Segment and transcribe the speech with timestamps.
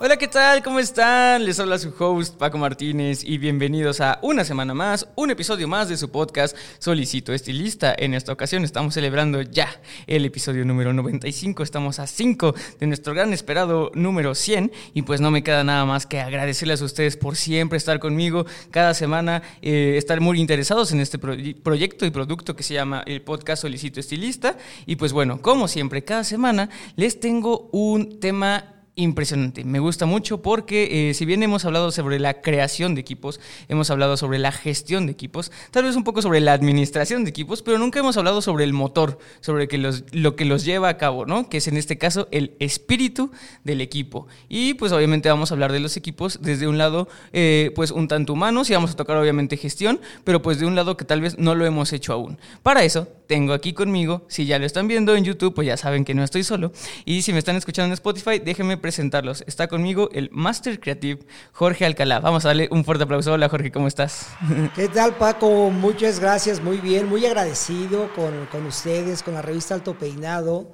[0.00, 0.60] Hola, ¿qué tal?
[0.64, 1.44] ¿Cómo están?
[1.44, 5.88] Les habla su host Paco Martínez y bienvenidos a una semana más, un episodio más
[5.88, 7.94] de su podcast Solicito Estilista.
[7.96, 9.68] En esta ocasión estamos celebrando ya
[10.08, 15.20] el episodio número 95, estamos a 5 de nuestro gran esperado número 100 y pues
[15.20, 19.42] no me queda nada más que agradecerles a ustedes por siempre estar conmigo cada semana,
[19.62, 24.00] eh, estar muy interesados en este proyecto y producto que se llama el podcast Solicito
[24.00, 29.64] Estilista y pues bueno, como siempre, cada semana les tengo un tema impresionante.
[29.64, 33.90] Me gusta mucho porque eh, si bien hemos hablado sobre la creación de equipos, hemos
[33.90, 37.62] hablado sobre la gestión de equipos, tal vez un poco sobre la administración de equipos,
[37.62, 40.96] pero nunca hemos hablado sobre el motor, sobre que los, lo que los lleva a
[40.96, 41.48] cabo, ¿no?
[41.48, 43.32] Que es en este caso el espíritu
[43.64, 44.28] del equipo.
[44.48, 48.06] Y pues obviamente vamos a hablar de los equipos desde un lado eh, pues un
[48.06, 51.20] tanto humano, y vamos a tocar obviamente gestión, pero pues de un lado que tal
[51.20, 52.38] vez no lo hemos hecho aún.
[52.62, 56.04] Para eso tengo aquí conmigo, si ya lo están viendo en YouTube, pues ya saben
[56.04, 56.72] que no estoy solo,
[57.04, 59.42] y si me están escuchando en Spotify, déjenme presentarlos.
[59.46, 62.20] Está conmigo el Master Creative Jorge Alcalá.
[62.20, 63.32] Vamos a darle un fuerte aplauso.
[63.32, 64.26] Hola Jorge, ¿cómo estás?
[64.74, 65.70] ¿Qué tal Paco?
[65.70, 70.70] Muchas gracias, muy bien, muy agradecido con, con ustedes, con la revista Alto Peinado,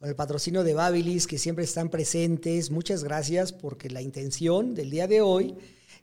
[0.00, 2.72] con el patrocinio de Babilis, que siempre están presentes.
[2.72, 5.54] Muchas gracias porque la intención del día de hoy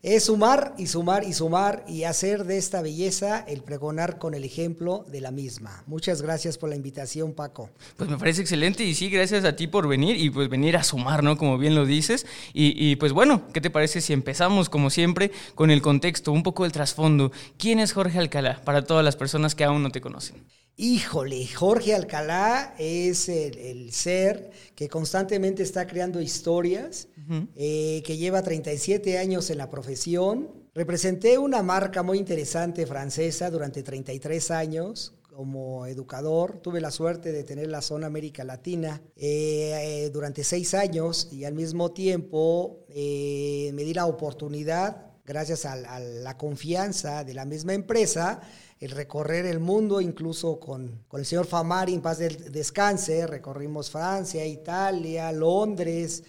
[0.02, 4.46] es sumar y sumar y sumar y hacer de esta belleza el pregonar con el
[4.46, 5.84] ejemplo de la misma.
[5.88, 7.70] Muchas gracias por la invitación, Paco.
[7.98, 10.84] Pues me parece excelente y sí, gracias a ti por venir y pues venir a
[10.84, 11.38] sumar, ¿no?
[11.38, 12.26] Como bien lo dices.
[12.54, 16.66] Y, pues bueno, ¿qué te parece si empezamos como siempre con el contexto, un poco
[16.66, 17.32] el trasfondo?
[17.58, 20.46] ¿Quién es Jorge Alcalá para todas las personas que aún no te conocen?
[20.82, 27.10] Híjole, Jorge Alcalá es el, ser que constantemente está creando historias,
[27.58, 30.48] eh, que lleva 37 años en la profesión.
[30.74, 36.62] Representé una marca muy interesante francesa durante 33 años como educador.
[36.62, 41.44] Tuve la suerte de tener la zona América Latina eh, eh, durante seis años y
[41.44, 48.40] al mismo tiempo me di la oportunidad, gracias a la confianza de la misma empresa,
[48.80, 53.92] el recorrer el mundo, incluso con, con el señor Famari, en paz del descanse, recorrimos
[53.92, 56.24] Francia, Italia, Londres,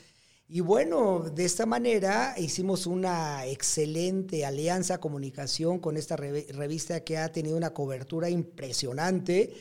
[0.52, 7.30] y bueno, de esta manera hicimos una excelente alianza, comunicación con esta revista que ha
[7.30, 9.54] tenido una cobertura impresionante.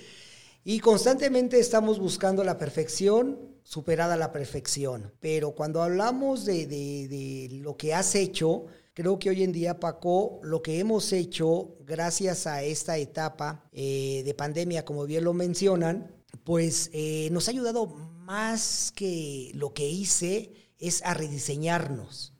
[0.63, 5.13] Y constantemente estamos buscando la perfección, superada la perfección.
[5.19, 8.65] Pero cuando hablamos de, de, de lo que has hecho,
[8.99, 14.23] Creo que hoy en día, Paco, lo que hemos hecho gracias a esta etapa eh,
[14.25, 16.11] de pandemia, como bien lo mencionan,
[16.43, 22.33] pues eh, nos ha ayudado más que lo que hice es a rediseñarnos,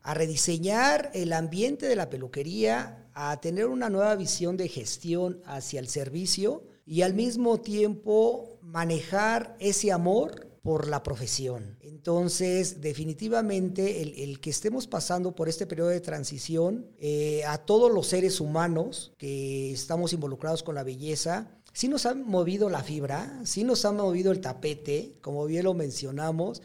[0.00, 5.80] a rediseñar el ambiente de la peluquería, a tener una nueva visión de gestión hacia
[5.80, 11.76] el servicio y al mismo tiempo manejar ese amor por la profesión.
[11.80, 18.08] Entonces, definitivamente, el, que estemos pasando por este periodo de transición, eh, a todos los
[18.08, 23.62] seres humanos que estamos involucrados con la belleza, sí nos han movido la fibra, sí
[23.62, 26.62] nos ha movido el tapete, como bien lo mencionamos,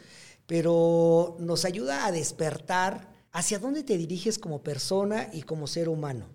[0.48, 6.26] pero nos ayuda a despertar hacia dónde te diriges como persona y como ser humano.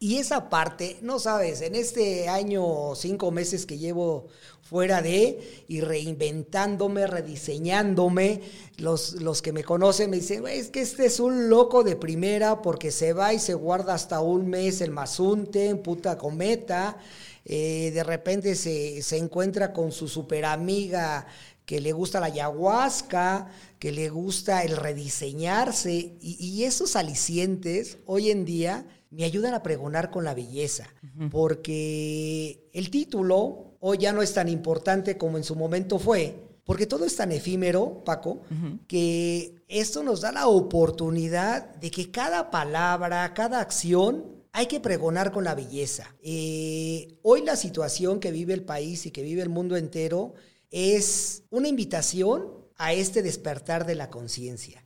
[0.00, 4.28] Y esa parte, no sabes, en este año, cinco meses que llevo
[4.62, 8.42] fuera de y reinventándome, rediseñándome,
[8.76, 12.62] los, los que me conocen me dicen, es que este es un loco de primera
[12.62, 16.98] porque se va y se guarda hasta un mes el masunte, en puta cometa,
[17.44, 21.26] eh, de repente se, se encuentra con su super amiga
[21.64, 23.48] que le gusta la ayahuasca,
[23.78, 30.10] que le gusta el rediseñarse y esos alicientes hoy en día me ayudan a pregonar
[30.10, 30.88] con la belleza,
[31.30, 36.86] porque el título hoy ya no es tan importante como en su momento fue, porque
[36.86, 38.42] todo es tan efímero, Paco,
[38.86, 45.30] que esto nos da la oportunidad de que cada palabra, cada acción, hay que pregonar
[45.32, 46.14] con la belleza.
[46.22, 50.34] Eh, hoy la situación que vive el país y que vive el mundo entero
[50.70, 54.82] es una invitación a este despertar de la conciencia.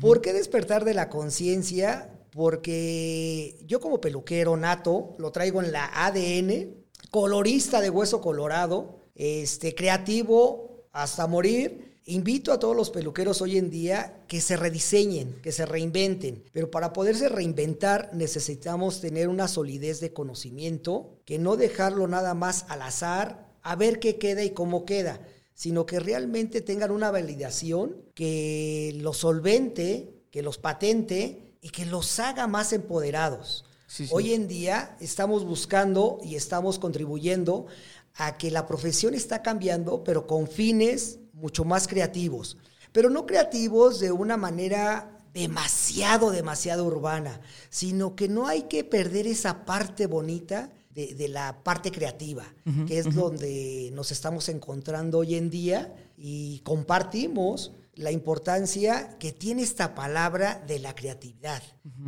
[0.00, 2.08] ¿Por qué despertar de la conciencia?
[2.32, 6.74] Porque yo como peluquero nato lo traigo en la ADN,
[7.10, 11.98] colorista de hueso colorado, este, creativo hasta morir.
[12.06, 16.70] Invito a todos los peluqueros hoy en día que se rediseñen, que se reinventen, pero
[16.70, 22.82] para poderse reinventar necesitamos tener una solidez de conocimiento, que no dejarlo nada más al
[22.82, 25.20] azar, a ver qué queda y cómo queda,
[25.54, 32.18] sino que realmente tengan una validación que los solvente, que los patente y que los
[32.18, 33.64] haga más empoderados.
[34.10, 37.66] Hoy en día estamos buscando y estamos contribuyendo
[38.14, 42.56] a que la profesión está cambiando, pero con fines mucho más creativos.
[42.92, 49.26] Pero no creativos de una manera demasiado, demasiado urbana, sino que no hay que perder
[49.26, 52.44] esa parte bonita de, la parte creativa,
[52.86, 59.62] que es donde nos estamos encontrando hoy en día y compartimos la importancia que tiene
[59.62, 61.62] esta palabra de la creatividad.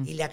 [0.06, 0.30] Y la,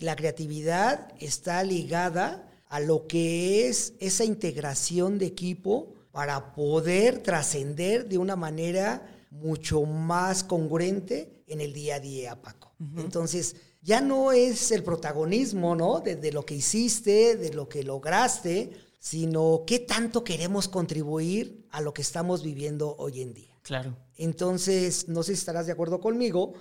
[0.00, 8.08] la creatividad está ligada a lo que es esa integración de equipo para poder trascender
[8.08, 12.72] de una manera mucho más congruente en el día a día, Paco.
[12.96, 16.00] Entonces, ya no es el protagonismo, ¿no?
[16.00, 21.92] De, lo que hiciste, de lo que lograste, sino qué tanto queremos contribuir a lo
[21.92, 23.52] que estamos viviendo hoy en día.
[23.62, 23.94] Claro.
[24.24, 26.54] Entonces, no sé si estarás de acuerdo conmigo,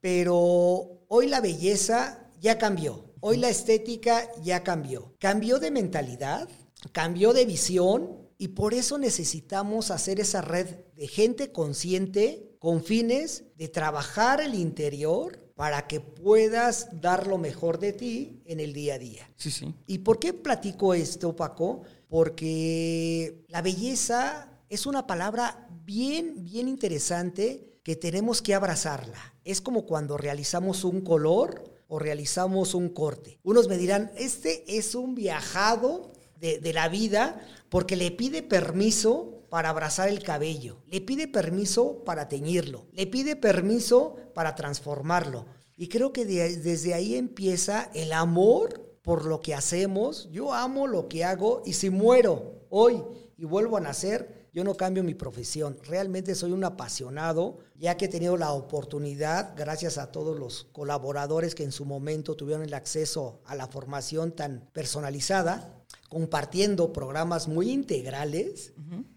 [0.00, 3.04] pero hoy la belleza ya cambió.
[3.20, 5.14] Hoy la estética ya cambió.
[5.18, 6.48] Cambió de mentalidad,
[6.92, 13.44] cambió de visión y por eso necesitamos hacer esa red de gente consciente con fines
[13.56, 18.94] de trabajar el interior para que puedas dar lo mejor de ti en el día
[18.94, 19.30] a día.
[19.36, 19.74] Sí, sí.
[19.86, 21.82] ¿Y por qué platico esto, Paco?
[22.08, 29.34] Porque la belleza es una palabra bien, bien interesante que tenemos que abrazarla.
[29.42, 33.40] Es como cuando realizamos un color o realizamos un corte.
[33.42, 37.40] Unos me dirán, este es un viajado de, de la vida
[37.70, 43.34] porque le pide permiso para abrazar el cabello, le pide permiso para teñirlo, le pide
[43.34, 45.46] permiso para transformarlo.
[45.74, 50.28] Y creo que desde ahí empieza el amor por lo que hacemos.
[50.30, 53.02] Yo amo lo que hago y si muero hoy
[53.38, 55.78] y vuelvo a nacer, yo no cambio mi profesión.
[55.84, 61.54] Realmente soy un apasionado, ya que he tenido la oportunidad, gracias a todos los colaboradores
[61.54, 67.70] que en su momento tuvieron el acceso a la formación tan personalizada, compartiendo programas muy
[67.70, 68.72] integrales,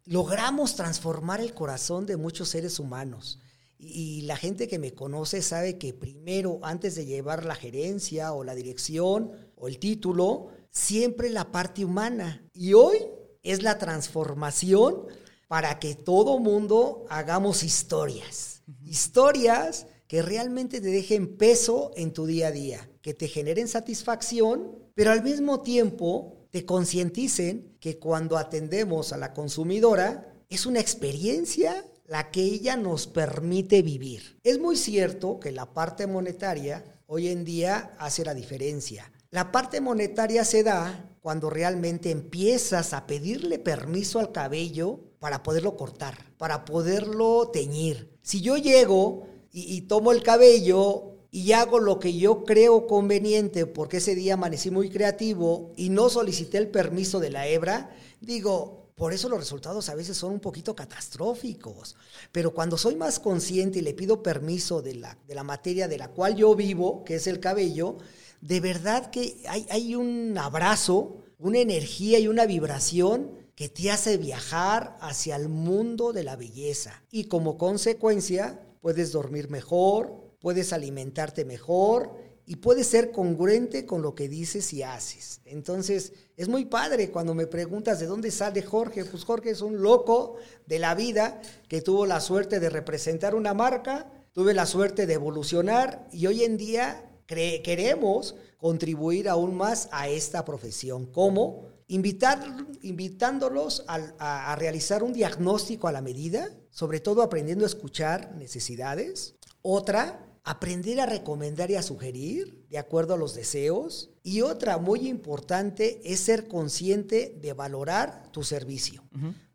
[0.06, 3.40] logramos transformar el corazón de muchos seres humanos.
[3.80, 8.44] Y, la gente que me conoce sabe que primero, antes de llevar la gerencia o
[8.44, 12.48] la dirección o el título, siempre la parte humana.
[12.54, 13.00] Y hoy
[13.42, 15.08] es la transformación
[15.52, 18.64] para que todo mundo hagamos historias.
[18.86, 24.78] Historias que realmente te dejen peso en tu día a día, que te generen satisfacción,
[24.96, 31.86] pero al mismo tiempo te concienticen que cuando atendemos a la consumidora es una experiencia
[32.06, 34.40] la que ella nos permite vivir.
[34.46, 39.12] Es muy cierto que la parte monetaria hoy en día hace la diferencia.
[39.32, 45.78] La parte monetaria se da cuando realmente empiezas a pedirle permiso al cabello para poderlo
[45.78, 48.10] cortar, para poderlo teñir.
[48.24, 53.98] Si yo llego y, tomo el cabello y hago lo que yo creo conveniente porque
[53.98, 59.14] ese día amanecí muy creativo y no solicité el permiso de la hebra, digo, por
[59.14, 61.96] eso los resultados a veces son un poquito catastróficos.
[62.32, 66.00] Pero cuando soy más consciente y le pido permiso de la, de la materia de
[66.00, 67.98] la cual yo vivo, que es el cabello,
[68.42, 74.18] de verdad que hay, hay un abrazo, una energía y una vibración que te hace
[74.18, 77.04] viajar hacia el mundo de la belleza.
[77.12, 82.16] Y como consecuencia, puedes dormir mejor, puedes alimentarte mejor
[82.46, 85.42] y puedes ser congruente con lo que dices y haces.
[85.46, 89.06] Entonces, es muy padre cuando me preguntas de dónde sale Jorge.
[89.06, 93.54] Pues Jorge es un loco de la vida que tuvo la suerte de representar una
[93.54, 100.10] marca, tuve la suerte de evolucionar y hoy en día queremos contribuir aún más a
[100.10, 101.06] esta profesión.
[101.06, 101.71] ¿Cómo?
[101.92, 102.40] Invitar,
[102.84, 109.36] invitándolos a realizar un diagnóstico a la medida, sobre todo aprendiendo a escuchar necesidades.
[109.62, 114.10] Otra, aprender a recomendar y a sugerir de acuerdo a los deseos.
[114.24, 119.04] Y otra muy importante es ser consciente de valorar tu servicio,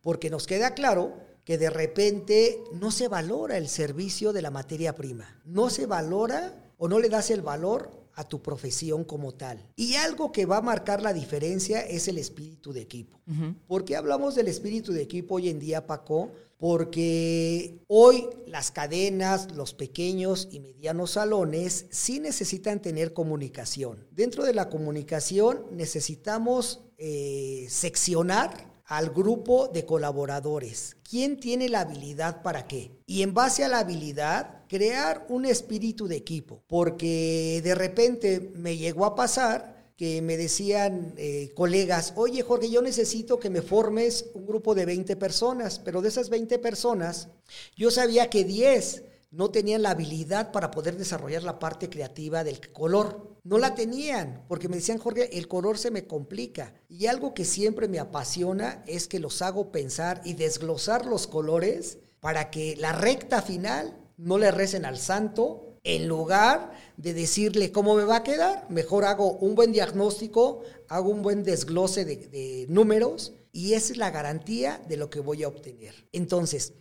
[0.02, 4.94] porque nos queda claro que de repente no se valora el servicio de la materia
[4.94, 9.64] prima, no se valora o no le das el valor a tu profesión como tal.
[9.76, 13.20] Y algo que va a marcar la diferencia es el espíritu de equipo.
[13.66, 16.32] ¿Por qué hablamos del espíritu de equipo hoy en día, Paco?
[16.56, 24.06] Porque hoy las cadenas, los pequeños y medianos salones sí necesitan tener comunicación.
[24.10, 30.96] Dentro de la comunicación necesitamos eh, seccionar al grupo de colaboradores.
[31.08, 32.92] ¿Quién tiene la habilidad para qué?
[33.06, 36.62] Y en base a la habilidad, crear un espíritu de equipo.
[36.66, 42.82] Porque de repente me llegó a pasar que me decían eh, colegas, oye Jorge, yo
[42.82, 47.28] necesito que me formes un grupo de 20 personas, pero de esas 20 personas,
[47.76, 52.60] yo sabía que 10 no tenían la habilidad para poder desarrollar la parte creativa del
[52.72, 53.35] color.
[53.46, 56.74] No la tenían, porque me decían, Jorge, el color se me complica.
[56.88, 61.98] Y algo que siempre me apasiona es que los hago pensar y desglosar los colores
[62.18, 65.78] para que la recta final no le recen al santo.
[65.84, 71.10] En lugar de decirle cómo me va a quedar, mejor hago un buen diagnóstico, hago
[71.10, 75.44] un buen desglose de, de números y esa es la garantía de lo que voy
[75.44, 75.94] a obtener.
[76.10, 76.72] Entonces,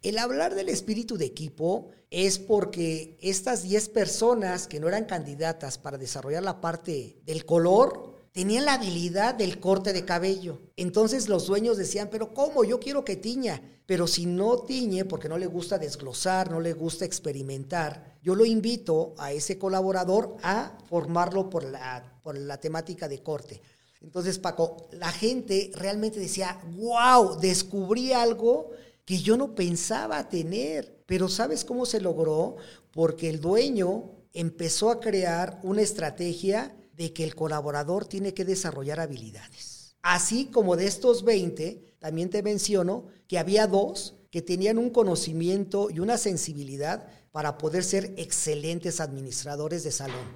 [0.00, 5.78] el hablar del espíritu de equipo es porque estas 10 personas que no eran candidatas
[5.78, 10.60] para desarrollar la parte del color, tenían la habilidad del corte de cabello.
[10.76, 12.62] Entonces los dueños decían, pero ¿cómo?
[12.62, 13.60] Yo quiero que tiña.
[13.84, 18.44] Pero si no tiñe, porque no le gusta desglosar, no le gusta experimentar, yo lo
[18.44, 23.60] invito a ese colaborador a formarlo por la, por la temática de corte.
[24.00, 28.70] Entonces, Paco, la gente realmente decía, wow, descubrí algo
[29.04, 31.02] que yo no pensaba tener.
[31.06, 32.56] Pero ¿sabes cómo se logró?
[32.90, 39.00] Porque el dueño empezó a crear una estrategia de que el colaborador tiene que desarrollar
[39.00, 39.96] habilidades.
[40.02, 45.90] Así como de estos 20, también te menciono que había dos que tenían un conocimiento
[45.90, 50.26] y una sensibilidad para poder ser excelentes administradores de salón.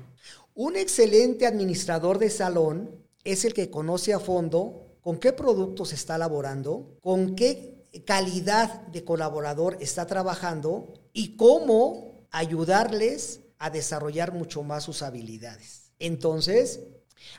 [0.55, 2.91] Un excelente administrador de salón
[3.25, 9.05] es el que conoce a fondo con qué productos está elaborando, con qué calidad de
[9.05, 15.91] colaborador está trabajando y cómo ayudarles a desarrollar mucho más sus habilidades.
[15.99, 16.81] Entonces,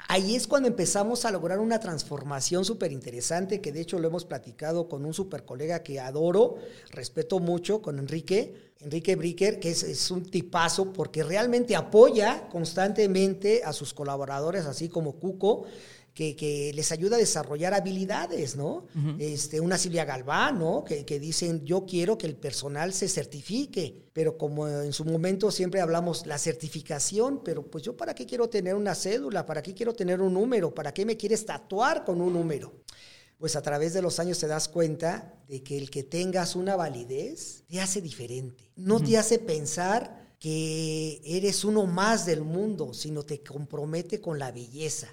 [0.08, 4.26] ahí es cuando empezamos a lograr una transformación súper interesante, que de hecho lo hemos
[4.26, 6.58] platicado con un super colega que adoro,
[6.92, 13.62] respeto mucho, con Enrique, Enrique Bricker, que es, es, un tipazo porque realmente apoya constantemente
[13.64, 15.66] a sus colaboradores, así como Cuco,
[16.20, 18.86] que, les ayuda a desarrollar habilidades, ¿no?
[19.20, 20.84] este, una Silvia Galván, ¿no?
[20.84, 25.52] Que, que, dicen, yo quiero que el personal se certifique, pero como en su momento
[25.52, 29.74] siempre hablamos, la certificación, pero pues yo para qué quiero tener una cédula, para qué
[29.74, 32.74] quiero tener un número, para qué me quieres tatuar con un número.
[33.38, 36.76] Pues a través de los años te das cuenta de que el que tengas una
[36.76, 43.24] validez te hace diferente, no te hace pensar que eres uno más del mundo, sino
[43.24, 45.10] te compromete con la belleza,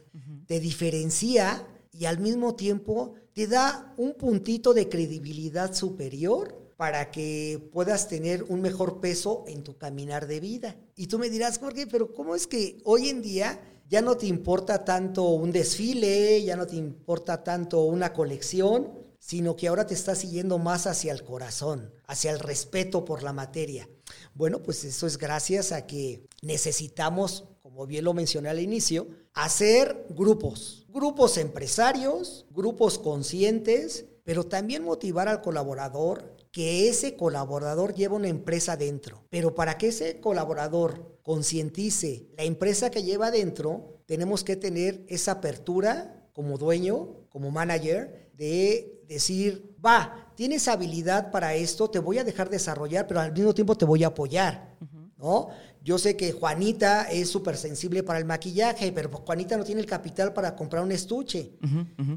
[0.47, 7.71] te diferencia y al mismo tiempo te da un puntito de credibilidad superior para que
[7.73, 10.77] puedas tener un mejor peso en tu caminar de vida.
[10.95, 14.27] Y tú me dirás, Jorge, pero ¿cómo es que hoy en día ya no te
[14.27, 19.95] importa tanto un desfile, ya no te importa tanto una colección, sino que ahora te
[19.95, 23.89] estás siguiendo más hacia el corazón, hacia el respeto por la materia?
[24.37, 30.05] Bueno, pues eso es gracias a que necesitamos, como bien lo mencioné al inicio, hacer
[30.11, 38.29] grupos, grupos empresarios, grupos conscientes, pero también motivar al colaborador que ese colaborador lleva una
[38.29, 39.25] empresa dentro.
[39.31, 45.33] Pero para que ese colaborador concientice la empresa que lleva dentro, tenemos que tener esa
[45.33, 52.25] apertura como dueño, como manager, de decir, va, tienes habilidad para esto, te voy a
[52.25, 54.77] dejar desarrollar, pero al mismo tiempo te voy a apoyar,
[55.17, 55.49] ¿no?
[55.83, 59.87] Yo sé que Juanita es súper sensible para el maquillaje, pero Juanita no tiene el
[59.87, 61.53] capital para comprar un estuche.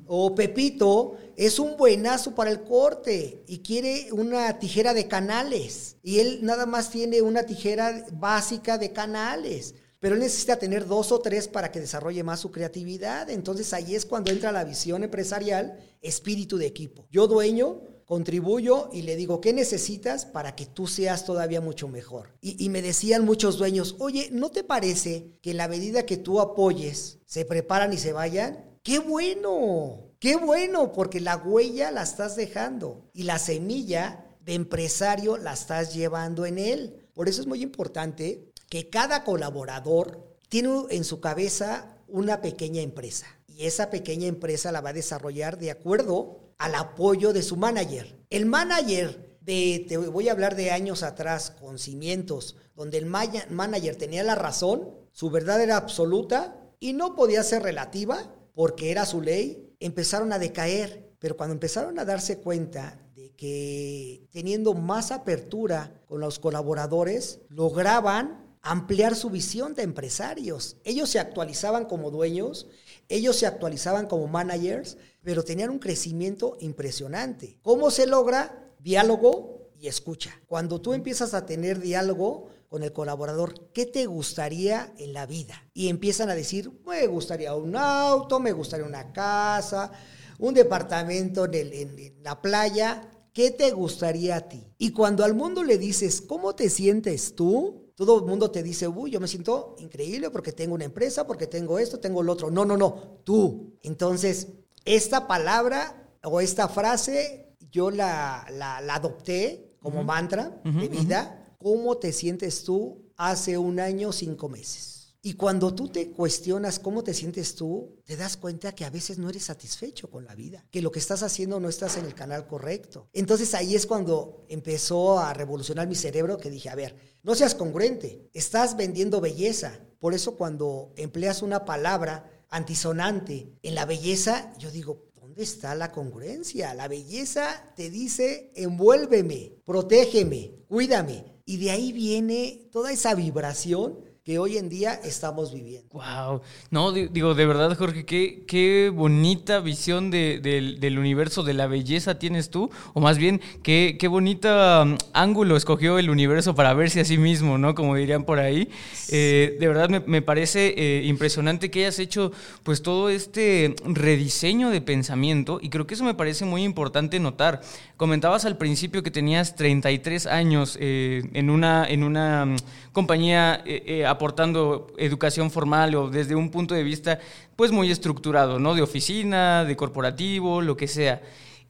[0.08, 5.98] O Pepito es un buenazo para el corte y quiere una tijera de canales.
[6.02, 11.12] Y él nada más tiene una tijera básica de canales pero él necesita tener dos
[11.12, 13.30] o tres para que desarrolle más su creatividad.
[13.30, 17.06] Entonces ahí es cuando entra la visión empresarial, espíritu de equipo.
[17.12, 22.34] Yo dueño, contribuyo y le digo, ¿qué necesitas para que tú seas todavía mucho mejor?
[22.42, 26.42] Y, me decían muchos dueños, oye, ¿no te parece que en la medida que tú
[26.42, 28.66] apoyes, se preparan y se vayan?
[28.82, 30.08] ¡Qué bueno!
[30.18, 30.92] ¡Qué bueno!
[30.92, 36.58] Porque la huella la estás dejando y la semilla de empresario la estás llevando en
[36.58, 37.08] él.
[37.14, 43.28] Por eso es muy importante que cada colaborador tiene en su cabeza una pequeña empresa
[43.46, 48.20] y esa pequeña empresa la va a desarrollar de acuerdo al apoyo de su manager.
[48.30, 53.96] El manager de, te voy a hablar de años atrás, con cimientos, donde el manager
[53.96, 59.22] tenía la razón, su verdad era absoluta y no podía ser relativa porque era su
[59.22, 61.10] ley, empezaron a decaer.
[61.20, 68.50] Pero cuando empezaron a darse cuenta de que teniendo más apertura con los colaboradores, lograban
[68.62, 70.78] ampliar su visión de empresarios.
[70.84, 72.68] Ellos se actualizaban como dueños,
[73.08, 74.98] ellos se actualizaban como managers,
[75.30, 77.60] pero tenían un crecimiento impresionante.
[77.62, 78.74] ¿Cómo se logra?
[78.80, 80.32] Diálogo y escucha.
[80.48, 85.70] Cuando tú empiezas a tener diálogo con el colaborador, ¿qué te gustaría en la vida?
[85.72, 89.92] Y empiezan a decir, me gustaría un auto, me gustaría una casa,
[90.40, 93.08] un departamento en, la playa.
[93.32, 94.66] ¿Qué te gustaría a ti?
[94.80, 97.94] Y cuando al mundo le dices, ¿cómo te sientes tú?
[97.94, 101.46] Todo el mundo te dice, uy, yo me siento increíble porque tengo una empresa, porque
[101.46, 102.50] tengo esto, tengo lo otro.
[102.50, 103.78] No, no, no, tú.
[103.84, 104.48] Entonces,
[104.96, 111.56] esta palabra o esta frase yo la, la, adopté como mantra de vida.
[111.60, 115.00] ¿Cómo te sientes tú hace un año, cinco meses?
[115.22, 119.20] Y cuando tú te cuestionas cómo te sientes tú, te das cuenta que a veces
[119.20, 122.16] no eres satisfecho con la vida, que lo que estás haciendo no estás en el
[122.16, 123.10] canal correcto.
[123.14, 127.54] Entonces ahí es cuando empezó a revolucionar mi cerebro que dije, a ver, no seas
[127.54, 129.80] congruente, estás vendiendo belleza.
[130.00, 135.92] Por eso cuando empleas una palabra antisonante en la belleza, yo digo, ¿dónde está la
[135.92, 136.74] congruencia?
[136.74, 141.26] La belleza te dice, envuélveme, protégeme, cuídame.
[141.46, 145.88] Y de ahí viene toda esa vibración que hoy en día estamos viviendo.
[145.94, 146.42] Wow.
[146.72, 152.50] No, digo, de verdad, Jorge, qué, qué bonita visión del universo, de la belleza tienes
[152.50, 157.06] tú, o más bien, qué, qué bonita um, ángulo escogió el universo para verse a
[157.06, 157.76] sí mismo, ¿no?
[157.76, 158.70] Como dirían por ahí.
[159.10, 162.32] Eh, de verdad me, parece eh, impresionante que hayas hecho
[162.64, 167.62] pues todo este rediseño de pensamiento y creo que eso me parece muy importante notar.
[167.98, 172.58] Comentabas al principio que tenías 33 años eh, en una, en una um,
[172.92, 173.64] compañía
[174.10, 177.20] aportando educación formal o desde un punto de vista
[177.56, 178.76] pues muy estructurado, ¿no?
[178.76, 181.22] De oficina, de corporativo, lo que sea.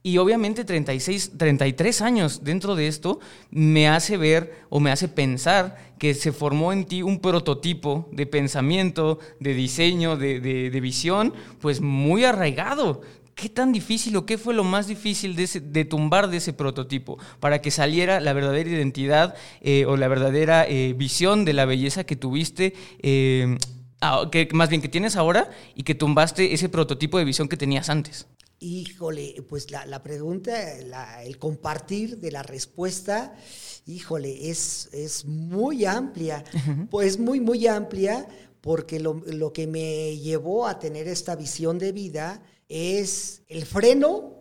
[0.01, 3.19] Y obviamente 36, 33 años dentro de esto
[3.51, 8.25] me hace ver o me hace pensar que se formó en ti un prototipo de
[8.25, 13.01] pensamiento, de diseño, de, de visión, pues muy arraigado,
[13.39, 17.61] ¿Qué tan difícil o qué fue lo más difícil de, tumbar de ese prototipo para
[17.61, 22.17] que saliera la verdadera identidad eh, o la verdadera eh, visión de la belleza que
[22.17, 23.57] tuviste, eh,
[24.01, 27.55] ah, que más bien que tienes ahora y que tumbaste ese prototipo de visión que
[27.55, 28.27] tenías antes?
[28.59, 30.73] Híjole, pues la, pregunta,
[31.21, 33.37] el compartir de la respuesta,
[33.85, 36.43] híjole, es, es muy amplia,
[36.91, 38.27] pues muy, muy amplia,
[38.59, 44.39] porque lo, lo que me llevó a tener esta visión de vida es el freno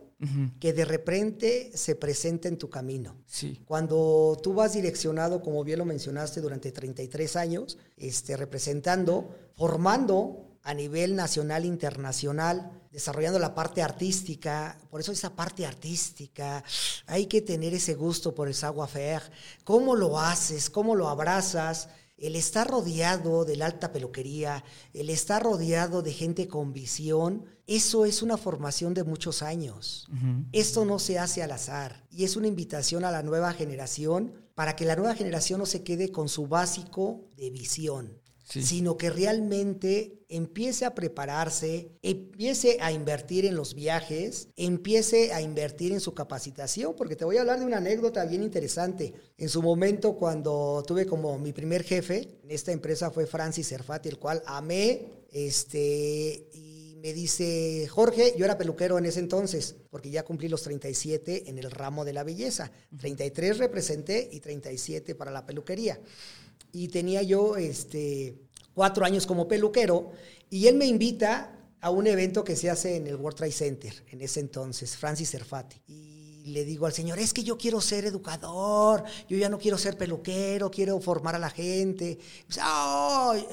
[0.58, 3.16] que de repente se presenta en tu camino.
[3.24, 3.60] Sí.
[3.64, 10.74] Cuando tú vas direccionado, como bien lo mencionaste, durante 33 años, este, representando, formando a
[10.74, 16.64] nivel nacional e internacional, desarrollando la parte artística, por eso esa parte artística,
[17.06, 19.22] hay que tener ese gusto por el savoir-faire,
[19.62, 25.42] cómo lo haces, cómo lo abrazas, el estar rodeado de la alta peluquería, el estar
[25.42, 30.08] rodeado de gente con visión, eso es una formación de muchos años.
[30.52, 34.74] Esto no se hace al azar y es una invitación a la nueva generación para
[34.74, 40.24] que la nueva generación no se quede con su básico de visión sino que realmente
[40.28, 46.94] empiece a prepararse, empiece a invertir en los viajes, empiece a invertir en su capacitación,
[46.96, 49.12] porque te voy a hablar de una anécdota bien interesante.
[49.36, 54.08] En su momento, cuando tuve como mi primer jefe en esta empresa fue Francis Cerfati,
[54.08, 60.10] el cual amé, este, y me dice, Jorge, yo era peluquero en ese entonces, porque
[60.10, 62.72] ya cumplí los 37 en el ramo de la belleza.
[62.98, 66.00] 33 representé y 37 para la peluquería
[66.72, 68.38] y tenía yo este,
[68.74, 70.12] cuatro años como peluquero
[70.50, 74.04] y él me invita a un evento que se hace en el World Trade Center
[74.10, 75.80] en ese entonces, Francis Serfati.
[75.86, 79.78] Y le digo al señor, es que yo quiero ser educador, yo ya no quiero
[79.78, 82.18] ser peluquero, quiero formar a la gente.
[82.46, 82.60] Dice,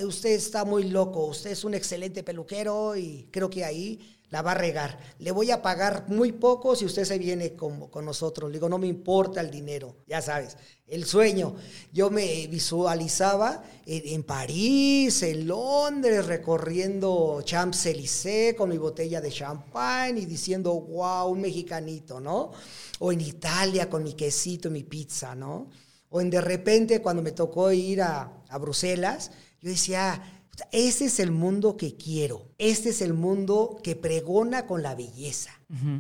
[0.06, 4.52] usted está muy loco, usted es un excelente peluquero y creo que ahí la va
[4.52, 5.00] a regar.
[5.20, 8.50] Le voy a pagar muy poco si usted se viene con, con, nosotros.
[8.50, 10.58] Le digo, no me importa el dinero, ya sabes,
[10.88, 11.56] el sueño.
[11.92, 20.26] Yo me visualizaba en, París, en Londres, recorriendo Champs-Élysées con mi botella de champán y
[20.26, 22.52] diciendo, wow, un mexicanito, ¿no?
[23.00, 25.70] O en Italia con mi quesito mi pizza, ¿no?
[26.10, 30.35] O en de repente cuando me tocó ir a, a Bruselas, yo decía,
[30.72, 32.48] este es el mundo que quiero.
[32.58, 35.52] Este es el mundo que pregona con la belleza.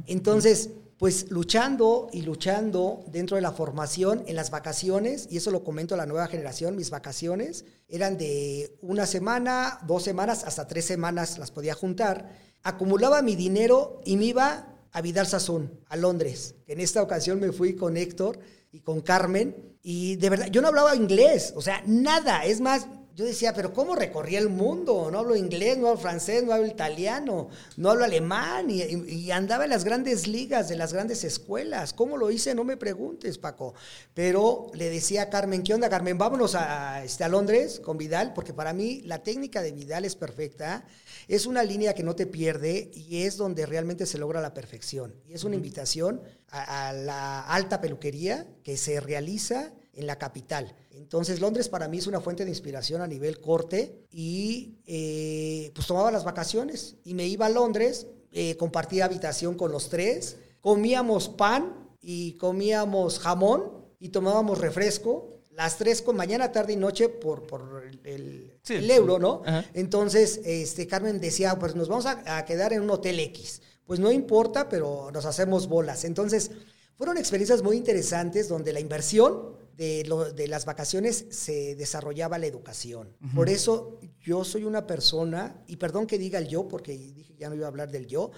[0.05, 5.65] Entonces, Pues luchando y luchando dentro de la formación, en las vacaciones, y eso lo
[5.65, 10.85] comento a la nueva generación, mis vacaciones eran de una semana, dos semanas, hasta tres
[10.85, 12.39] semanas las podía juntar.
[12.63, 16.55] Acumulaba mi dinero y me iba a Vidal Sassoon, a Londres.
[16.65, 18.39] En esta ocasión me fui con Héctor
[18.71, 22.45] y con Carmen, y de verdad, yo no hablaba inglés, o sea, nada.
[22.45, 25.09] Es más, yo decía, pero ¿cómo recorrí el mundo?
[25.09, 27.47] No hablo inglés, no hablo francés, no hablo italiano,
[27.77, 31.93] no hablo alemán y, andaba en las grandes ligas de las grandes escuelas.
[31.93, 32.53] ¿Cómo lo hice?
[32.53, 33.73] No me preguntes, Paco.
[34.13, 36.17] Pero le decía a Carmen, ¿qué onda, Carmen?
[36.17, 40.17] Vámonos a, este, a Londres con Vidal, porque para mí la técnica de Vidal es
[40.17, 40.85] perfecta.
[41.29, 45.15] Es una línea que no te pierde y es donde realmente se logra la perfección.
[45.25, 50.75] Y es una invitación a la alta peluquería que se realiza en la capital.
[50.91, 55.87] Entonces Londres para mí es una fuente de inspiración a nivel corte y eh, pues
[55.87, 61.29] tomaba las vacaciones y me iba a Londres, eh, compartía habitación con los tres, comíamos
[61.29, 65.31] pan y comíamos jamón y tomábamos refresco.
[65.51, 69.41] Las tres con mañana, tarde y noche por, por el, euro, ¿no?
[69.73, 73.61] Entonces, este, Carmen decía, pues nos vamos a, a quedar en un hotel X.
[73.85, 76.03] Pues no importa, pero nos hacemos bolas.
[76.03, 76.51] Entonces,
[76.97, 83.15] fueron experiencias muy interesantes donde la inversión de, de, las vacaciones se desarrollaba la educación.
[83.33, 87.49] Por eso yo soy una persona, y perdón que diga el yo, porque dije ya
[87.49, 88.31] no iba a hablar del yo,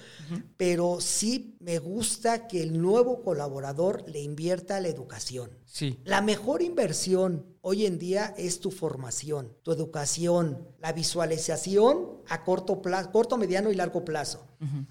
[0.57, 5.51] pero sí me gusta que el nuevo colaborador le invierta a la educación.
[5.65, 5.99] Sí.
[6.03, 12.81] La mejor inversión hoy en día es tu formación, tu educación, la visualización a corto
[12.81, 14.47] plazo, corto, mediano y largo plazo.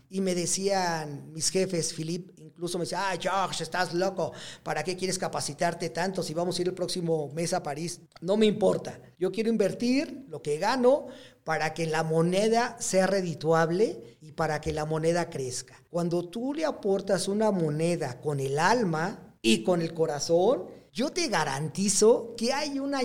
[0.09, 4.33] Y me decían mis jefes, Philip, incluso me decía, ay, Josh, estás loco,
[4.63, 8.01] ¿para qué quieres capacitarte tanto si vamos a ir el próximo mes a París?
[8.21, 11.09] No me importa, yo quiero invertir lo que gano
[11.45, 15.83] para que la moneda sea redituable y para que la moneda crezca.
[15.91, 20.65] Cuando tú le aportas una moneda con el alma y con el corazón,
[20.97, 23.01] yo te garantizo que hay una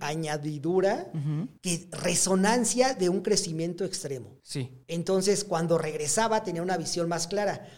[0.00, 1.12] añadidura,
[1.60, 4.38] que resonancia de un crecimiento extremo.
[4.42, 4.82] Sí.
[4.88, 7.68] Entonces, cuando regresaba tenía una visión más clara.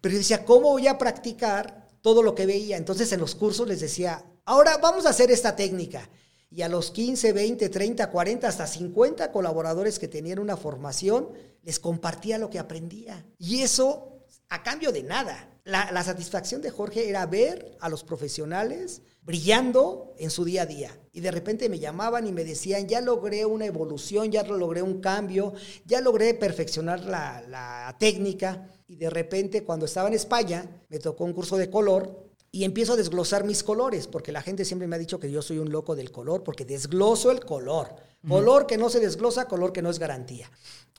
[0.00, 2.76] Pero yo decía, ¿cómo voy a practicar todo lo que veía?
[2.76, 6.08] Entonces en los cursos les decía, ahora vamos a hacer esta técnica.
[6.50, 11.28] Y a los 15, 20, 30, 40, hasta 50 colaboradores que tenían una formación,
[11.62, 13.26] les compartía lo que aprendía.
[13.38, 15.50] Y eso a cambio de nada.
[15.64, 20.98] La, satisfacción de Jorge era ver a los profesionales brillando en su día a día.
[21.12, 25.02] Y de repente me llamaban y me decían, ya logré una evolución, ya logré un
[25.02, 25.52] cambio,
[25.84, 28.66] ya logré perfeccionar la técnica.
[28.88, 32.94] Y de repente cuando estaba en España, me tocó un curso de color y empiezo
[32.94, 35.70] a desglosar mis colores, porque la gente siempre me ha dicho que yo soy un
[35.70, 37.94] loco del color, porque desgloso el color.
[38.26, 40.50] Color que no se desglosa, color que no es garantía.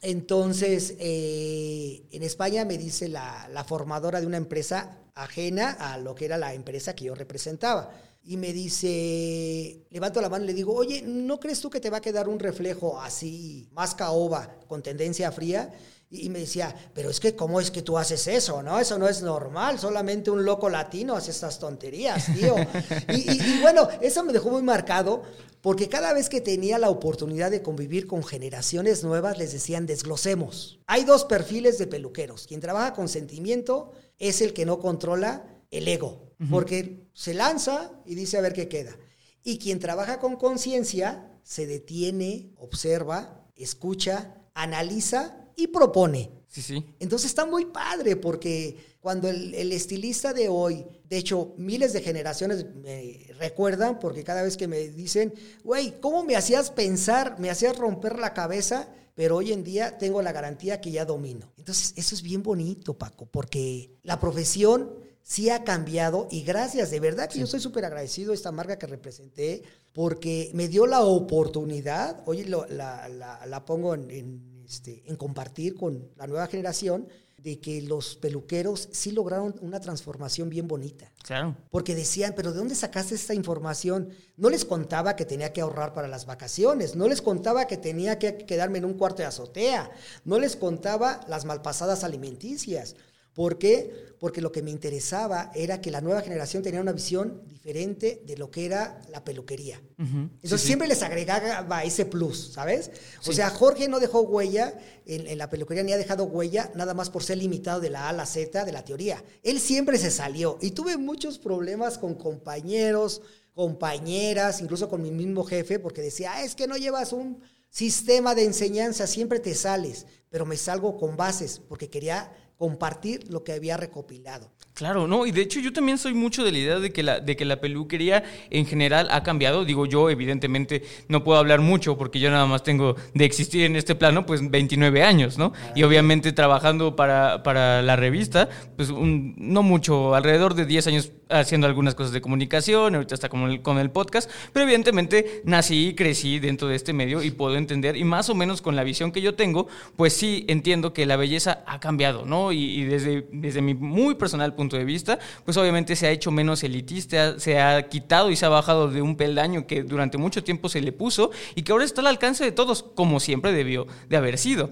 [0.01, 6.15] Entonces, eh, en España me dice la, la, formadora de una empresa ajena a lo
[6.15, 7.91] que era la empresa que yo representaba.
[8.23, 11.89] Y me dice, levanto la mano y le digo, oye, ¿no crees tú que te
[11.89, 15.73] va a quedar un reflejo así, más caoba, con tendencia fría?
[16.11, 18.63] Y me decía, pero es que, ¿cómo es que tú haces eso?
[18.63, 18.79] ¿No?
[18.79, 22.55] Eso no es normal, solamente un loco latino hace estas tonterías, tío.
[23.09, 25.21] y, y, bueno, eso me dejó muy marcado
[25.61, 30.79] porque cada vez que tenía la oportunidad de convivir con generaciones nuevas, les decían, desglosemos.
[30.87, 32.47] Hay dos perfiles de peluqueros.
[32.47, 38.15] Quien trabaja con sentimiento es el que no controla el ego, porque se lanza y
[38.15, 38.97] dice a ver qué queda.
[39.43, 46.31] Y quien trabaja con conciencia se detiene, observa, escucha, analiza y propone.
[46.47, 46.83] Sí, sí.
[46.99, 52.65] Entonces está muy padre porque cuando el, estilista de hoy, de hecho, miles de generaciones
[52.75, 57.77] me recuerdan porque cada vez que me dicen, güey, ¿cómo me hacías pensar, me hacías
[57.77, 58.89] romper la cabeza?
[59.13, 61.51] Pero hoy en día tengo la garantía que ya domino.
[61.57, 64.91] Entonces, eso es bien bonito, Paco, porque la profesión
[65.21, 68.79] sí ha cambiado y gracias, de verdad que yo estoy súper agradecido a esta marca
[68.79, 69.61] que representé
[69.93, 76.27] porque me dio la oportunidad, hoy la, la, pongo en este, en compartir con la
[76.27, 77.07] nueva generación
[77.41, 81.11] de que los peluqueros sí lograron una transformación bien bonita.
[81.23, 81.55] Claro.
[81.71, 84.09] Porque decían, pero ¿de dónde sacaste esta información?
[84.37, 88.19] No les contaba que tenía que ahorrar para las vacaciones, no les contaba que tenía
[88.19, 89.89] que quedarme en un cuarto de azotea,
[90.23, 92.95] no les contaba las malpasadas alimenticias.
[93.39, 94.17] ¿Por qué?
[94.19, 98.35] Porque lo que me interesaba era que la nueva generación tenía una visión diferente de
[98.35, 99.81] lo que era la peluquería.
[99.97, 102.91] Entonces siempre les agregaba ese plus, ¿sabes?
[103.25, 106.93] O sea, Jorge no dejó huella en, en, la peluquería, ni ha dejado huella nada
[106.93, 109.23] más por ser limitado de la A a la Z de la teoría.
[109.41, 113.21] Él siempre se salió y tuve muchos problemas con compañeros,
[113.53, 118.35] compañeras, incluso con mi mismo jefe, porque decía, ah, es que no llevas un sistema
[118.35, 123.53] de enseñanza, siempre te sales, pero me salgo con bases, porque quería compartir lo que
[123.53, 124.51] había recopilado.
[124.73, 127.19] Claro, no, y de hecho yo también soy mucho de la idea de que la,
[127.21, 129.63] de que la peluquería en general ha cambiado.
[129.63, 133.77] Digo, yo evidentemente no puedo hablar mucho porque yo nada más tengo de existir en
[133.77, 135.53] este plano pues 29 años, ¿no?
[135.73, 141.67] Y obviamente trabajando para, para la revista, pues no mucho, alrededor de 10 años haciendo
[141.67, 145.95] algunas cosas de comunicación, ahorita está con el, con el podcast, pero evidentemente nací y
[145.95, 149.11] crecí dentro de este medio y puedo entender, y más o menos con la visión
[149.11, 152.48] que yo tengo, pues sí entiendo que la belleza ha cambiado, ¿no?
[152.51, 156.31] Y, y desde, desde mi muy personal punto de vista, pues obviamente se ha hecho
[156.31, 160.43] menos elitista, se ha quitado y se ha bajado de un peldaño que durante mucho
[160.43, 163.87] tiempo se le puso y que ahora está al alcance de todos, como siempre debió
[164.07, 164.71] de haber sido.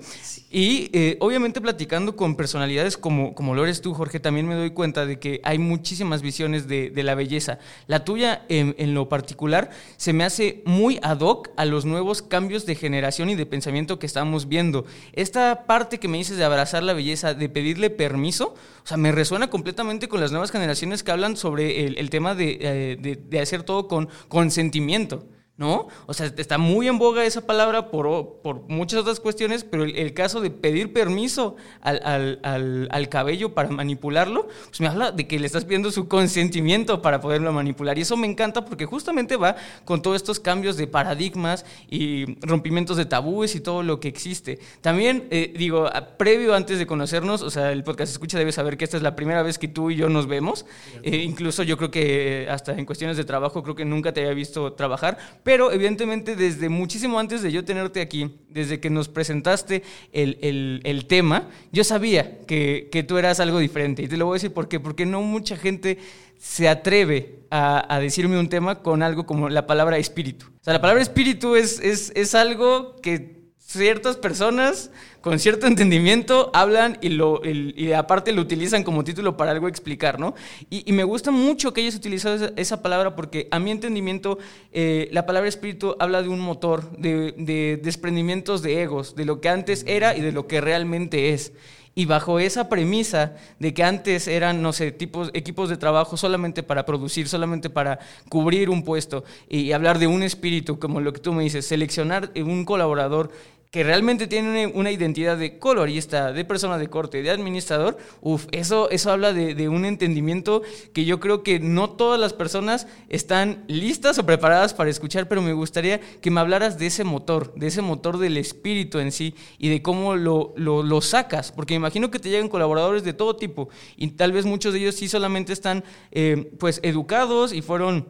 [0.49, 4.71] Y eh, obviamente platicando con personalidades como, como lo eres tú, Jorge, también me doy
[4.71, 7.59] cuenta de que hay muchísimas visiones de, de la belleza.
[7.87, 12.21] La tuya, en, en, lo particular, se me hace muy ad hoc a los nuevos
[12.21, 14.85] cambios de generación y de pensamiento que estamos viendo.
[15.13, 19.11] Esta parte que me dices de abrazar la belleza, de pedirle permiso, o sea, me
[19.11, 23.63] resuena completamente con las nuevas generaciones que hablan sobre el, tema eh, de, de hacer
[23.63, 25.25] todo con consentimiento.
[25.57, 25.87] ¿No?
[26.05, 29.95] O sea, está muy en boga esa palabra por, por muchas otras cuestiones, pero el,
[29.95, 35.11] el caso de pedir permiso al, al, al, al, cabello para manipularlo, pues me habla
[35.11, 37.97] de que le estás pidiendo su consentimiento para poderlo manipular.
[37.97, 42.95] Y eso me encanta porque justamente va con todos estos cambios de paradigmas y rompimientos
[42.97, 44.59] de tabúes y todo lo que existe.
[44.81, 48.83] También, eh, digo, previo antes de conocernos, o sea, el podcast escucha debe saber que
[48.83, 50.67] esta es la primera vez que tú y yo nos vemos.
[51.01, 54.35] Eh, incluso yo creo que hasta en cuestiones de trabajo, creo que nunca te había
[54.35, 59.81] visto trabajar pero evidentemente desde muchísimo antes de yo tenerte aquí, desde que nos presentaste
[60.11, 64.03] el, el, el tema, yo sabía que, que, tú eras algo diferente.
[64.03, 64.81] Y te lo voy a decir por qué.
[64.81, 65.99] Porque no mucha gente
[66.37, 70.47] se atreve a, a, decirme un tema con algo como la palabra espíritu.
[70.47, 76.51] O sea, la palabra espíritu es, es, es algo que ciertas personas con cierto entendimiento
[76.53, 80.35] hablan y, aparte lo utilizan como título para algo explicar, ¿no?
[80.69, 84.39] Y, me gusta mucho que hayas utilizado esa, esa palabra porque a mi entendimiento
[84.73, 89.41] eh, la palabra espíritu habla de un motor, de, de desprendimientos de egos, de lo
[89.41, 91.53] que antes era y de lo que realmente es.
[91.97, 96.61] Y bajo esa premisa de que antes eran, no sé, tipos, equipos de trabajo solamente
[96.61, 97.97] para producir, solamente para
[98.29, 102.31] cubrir un puesto y hablar de un espíritu, como lo que tú me dices, seleccionar
[102.35, 103.31] un colaborador
[103.71, 108.89] que realmente tiene una identidad de colorista, de persona de corte, de administrador, uff, eso,
[108.89, 110.61] eso habla de, un entendimiento
[110.93, 115.41] que yo creo que no todas las personas están listas o preparadas para escuchar, pero
[115.41, 119.35] me gustaría que me hablaras de ese motor, de ese motor del espíritu en sí
[119.57, 123.13] y de cómo lo, lo, lo sacas, porque me imagino que te llegan colaboradores de
[123.13, 127.61] todo tipo y tal vez muchos de ellos sí solamente están eh, pues educados y
[127.61, 128.07] fueron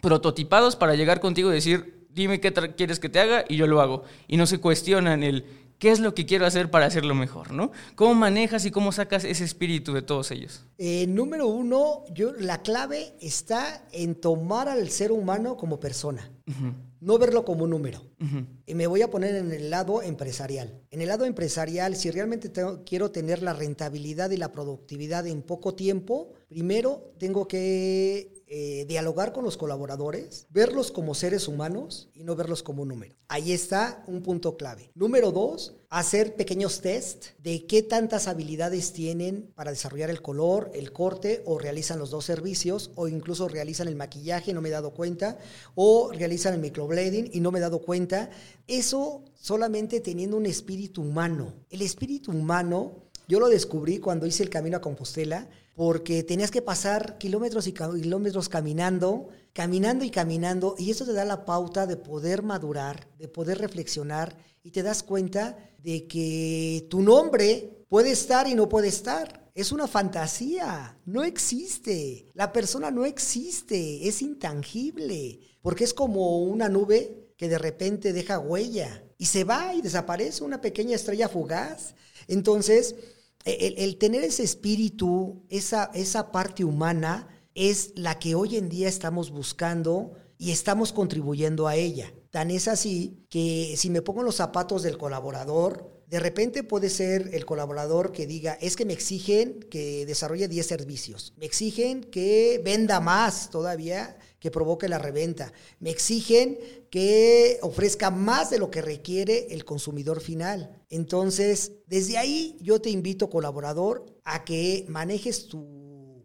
[0.00, 3.80] prototipados para llegar contigo y decir, dime qué quieres que te haga y yo lo
[3.80, 4.04] hago.
[4.28, 5.44] Y no se cuestionan el
[5.80, 7.72] qué es lo que quiero hacer para hacerlo mejor, ¿no?
[7.96, 10.66] ¿Cómo manejas y cómo sacas ese espíritu de todos ellos?
[10.78, 16.30] Eh, número uno, yo, la clave está en tomar al ser humano como persona.
[16.46, 16.74] Uh -huh.
[17.00, 18.02] No verlo como un número.
[18.20, 18.46] Uh -huh.
[18.66, 20.82] Y me voy a poner en el lado empresarial.
[20.90, 25.40] En el lado empresarial, si realmente tengo, quiero tener la rentabilidad y la productividad en
[25.40, 32.24] poco tiempo, primero tengo que eh, dialogar con los colaboradores, verlos como seres humanos y
[32.24, 33.14] no verlos como un número.
[33.28, 34.90] Ahí está un punto clave.
[34.96, 40.92] Número dos, hacer pequeños test de qué tantas habilidades tienen para desarrollar el color, el
[40.92, 44.94] corte, o realizan los dos servicios, o incluso realizan el maquillaje, no me he dado
[44.94, 45.38] cuenta,
[45.76, 48.30] o realizan el microblading y no me he dado cuenta.
[48.66, 51.54] Eso solamente teniendo un espíritu humano.
[51.70, 55.48] El espíritu humano, yo lo descubrí cuando hice el camino a Compostela,
[55.80, 61.24] porque tenías que pasar kilómetros y kilómetros caminando, caminando y caminando, y eso te da
[61.24, 67.00] la pauta de poder madurar, de poder reflexionar, y te das cuenta de que tu
[67.00, 69.50] nombre puede estar y no puede estar.
[69.54, 72.28] Es una fantasía, no existe.
[72.34, 78.38] La persona no existe, es intangible, porque es como una nube que de repente deja
[78.38, 81.94] huella y se va y desaparece una pequeña estrella fugaz.
[82.28, 82.94] Entonces,
[83.44, 89.30] el, tener ese espíritu, esa, esa parte humana, es la que hoy en día estamos
[89.30, 92.12] buscando y estamos contribuyendo a ella.
[92.30, 97.30] Tan es así que si me pongo los zapatos del colaborador, de repente puede ser
[97.34, 102.60] el colaborador que diga, es que me exigen que desarrolle 10 servicios, me exigen que
[102.64, 106.58] venda más todavía, que provoque la reventa, me exigen
[106.90, 110.82] que ofrezca más de lo que requiere el consumidor final.
[110.88, 115.80] Entonces, desde ahí yo te invito, colaborador, a que manejes tu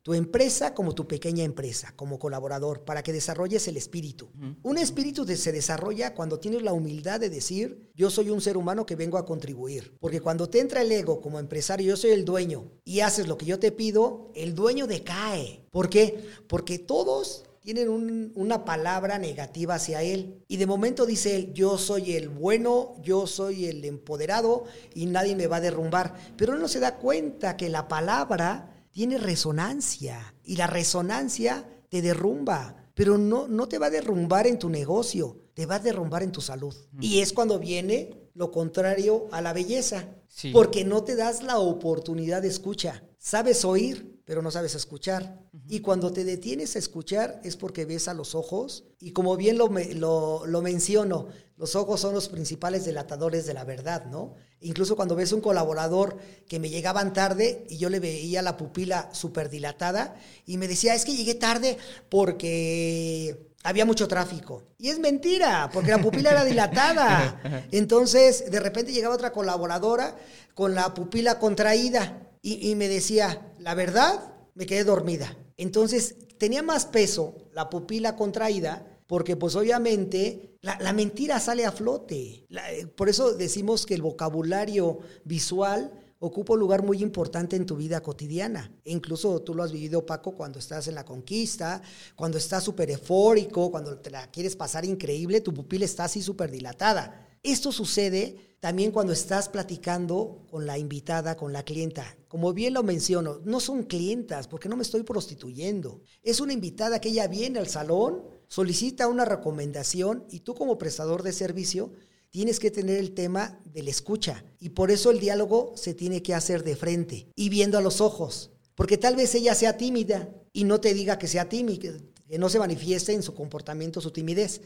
[0.06, 4.30] tu empresa como tu pequeña empresa, como colaborador, para que desarrolles el espíritu.
[4.62, 8.86] Un espíritu se desarrolla cuando tienes la humildad de decir, yo soy un ser humano
[8.86, 9.97] que vengo a contribuir.
[9.99, 13.36] Porque cuando te entra el ego como empresario, yo soy el dueño, y haces lo
[13.36, 15.65] que yo te pido, el dueño decae.
[15.71, 16.23] ¿Por qué?
[16.47, 20.43] Porque todos tienen una palabra negativa hacia él.
[20.47, 25.36] Y de momento dice él, yo soy el bueno, yo soy el empoderado y nadie
[25.36, 26.13] me va a derrumbar.
[26.38, 32.04] Pero él no se da cuenta que la palabra tiene resonancia y la resonancia te
[32.04, 36.21] derrumba, pero no, no te va a derrumbar en tu negocio, te va a derrumbar
[36.21, 36.75] en tu salud.
[37.01, 40.08] Y es cuando viene lo contrario a la belleza,
[40.54, 43.04] porque no te das la oportunidad de escucha.
[43.17, 45.40] Sabes oír, pero no sabes escuchar.
[45.70, 48.84] Y cuando te detienes a escuchar es porque ves a los ojos.
[49.00, 53.64] Y como bien lo, lo, lo menciono, los ojos son los principales delatadores de la
[53.64, 54.34] verdad, ¿no?
[54.60, 59.10] Incluso cuando ves un colaborador que me llegaban tarde y yo le veía la pupila
[59.14, 61.78] súper dilatada y me decía, es que llegué tarde
[62.10, 64.64] porque había mucho tráfico.
[64.78, 67.68] Y es mentira, porque la pupila era dilatada.
[67.72, 70.16] Entonces, de repente llegaba otra colaboradora
[70.56, 75.36] con la pupila contraída y, y me decía, la verdad, me quedé dormida.
[75.58, 82.45] Entonces, tenía más peso la pupila contraída porque pues obviamente la, mentira sale a flote.
[82.47, 87.75] Eh, por eso decimos que el vocabulario visual ocupa un lugar muy importante en tu
[87.75, 88.71] vida cotidiana.
[88.84, 91.82] E incluso tú lo has vivido, Paco, cuando estás en la conquista,
[92.15, 96.51] cuando estás súper eufórico, cuando te la quieres pasar increíble, tu pupila está así súper
[96.51, 97.25] dilatada.
[97.46, 102.18] Esto sucede también cuando estás platicando con la invitada, con la clienta.
[102.28, 106.02] Como bien lo menciono, no son clientas porque no me estoy prostituyendo.
[106.24, 111.22] Es una invitada que ella viene al salón, solicita una recomendación y tú como prestador
[111.22, 111.94] de servicio
[112.32, 114.44] tienes que tener el tema de la escucha.
[114.60, 118.02] Y por eso el diálogo se tiene que hacer de frente y viendo a los
[118.02, 118.54] ojos.
[118.74, 121.92] Porque tal vez ella sea tímida y no te diga que sea tímida,
[122.28, 124.62] que no se manifieste en su comportamiento su timidez.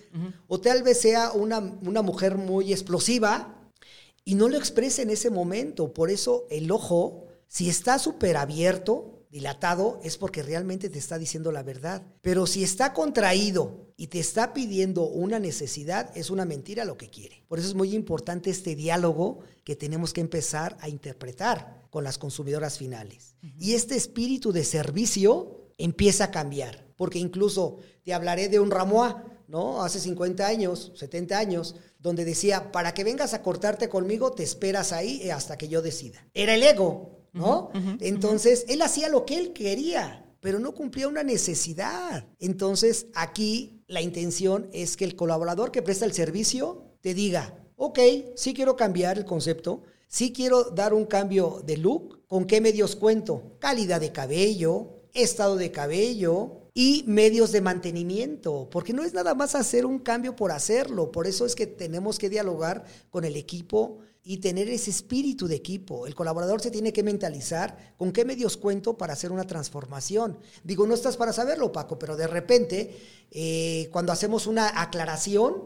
[0.47, 3.71] O tal vez sea una, una mujer muy explosiva
[4.25, 5.93] y no lo exprese en ese momento.
[5.93, 11.51] Por eso el ojo, si está súper abierto, dilatado, es porque realmente te está diciendo
[11.51, 12.03] la verdad.
[12.21, 17.09] Pero si está contraído y te está pidiendo una necesidad, es una mentira lo que
[17.09, 17.43] quiere.
[17.47, 22.17] Por eso es muy importante este diálogo que tenemos que empezar a interpretar con las
[22.17, 23.35] consumidoras finales.
[23.59, 29.15] Y este espíritu de servicio empieza a cambiar, porque incluso te hablaré de un Ramois,
[29.47, 29.81] ¿no?
[29.83, 34.91] Hace 50 años, 70 años, donde decía, para que vengas a cortarte conmigo, te esperas
[34.91, 36.27] ahí hasta que yo decida.
[36.33, 37.71] Era el ego, ¿no?
[38.01, 42.27] Entonces, él hacía lo que él quería, pero no cumplía una necesidad.
[42.37, 47.97] Entonces, aquí la intención es que el colaborador que presta el servicio te diga, ok,
[48.35, 52.97] sí quiero cambiar el concepto, sí quiero dar un cambio de look, ¿con qué medios
[52.97, 53.55] cuento?
[53.59, 59.53] Calidad de cabello, estado de cabello, y medios de mantenimiento, porque no es nada más
[59.53, 63.97] hacer un cambio por hacerlo, por eso es que tenemos que dialogar con el equipo
[64.23, 66.07] y tener ese espíritu de equipo.
[66.07, 70.39] El colaborador se tiene que mentalizar con qué medios cuento para hacer una transformación.
[70.63, 72.95] Digo, no estás para saberlo, Paco, pero de repente,
[73.29, 75.65] eh, cuando hacemos una aclaración,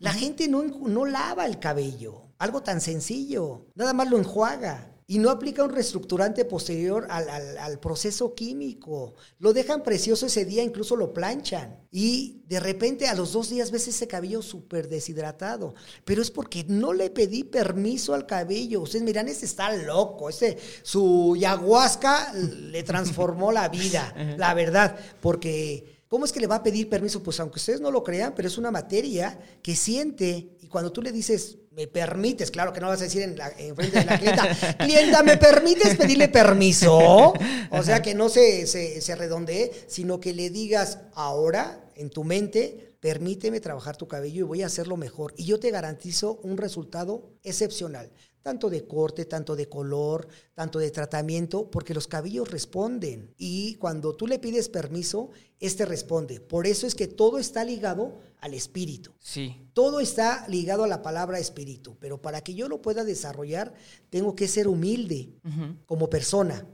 [0.00, 2.32] la gente no, no lava el cabello.
[2.38, 8.34] Algo tan sencillo, nada más lo enjuaga y no aplica un reestructurante posterior al, proceso
[8.34, 9.14] químico.
[9.38, 11.78] Lo dejan precioso ese día, incluso lo planchan.
[11.92, 15.74] Y de repente a los dos días ves ese cabello súper deshidratado.
[16.04, 18.80] Pero es porque no le pedí permiso al cabello.
[18.80, 20.28] Ustedes miran, ese está loco.
[20.28, 24.96] Ese, su ayahuasca le transformó la vida, la verdad.
[25.20, 25.94] Porque...
[26.08, 27.20] ¿Cómo es que le va a pedir permiso?
[27.20, 31.02] Pues aunque ustedes no lo crean, pero es una materia que siente y cuando tú
[31.02, 33.36] le dices, me permites, claro que no vas a decir en,
[33.76, 37.34] frente de la clienta, clienta, ¿me permites pedirle permiso?
[37.70, 42.24] O sea, que no se, se, se redondee, sino que le digas ahora en tu
[42.24, 45.34] mente, permíteme trabajar tu cabello y voy a hacerlo mejor.
[45.36, 48.10] Y yo te garantizo un resultado excepcional
[48.46, 53.34] tanto de corte, tanto de color, tanto de tratamiento, porque los cabellos responden.
[53.36, 56.38] Y cuando tú le pides permiso, este responde.
[56.38, 59.12] Por eso es que todo está ligado al espíritu.
[59.20, 59.68] Sí.
[59.72, 61.96] Todo está ligado a la palabra espíritu.
[61.98, 63.74] Pero para que yo lo pueda desarrollar,
[64.10, 65.30] tengo que ser humilde
[65.86, 66.66] como persona.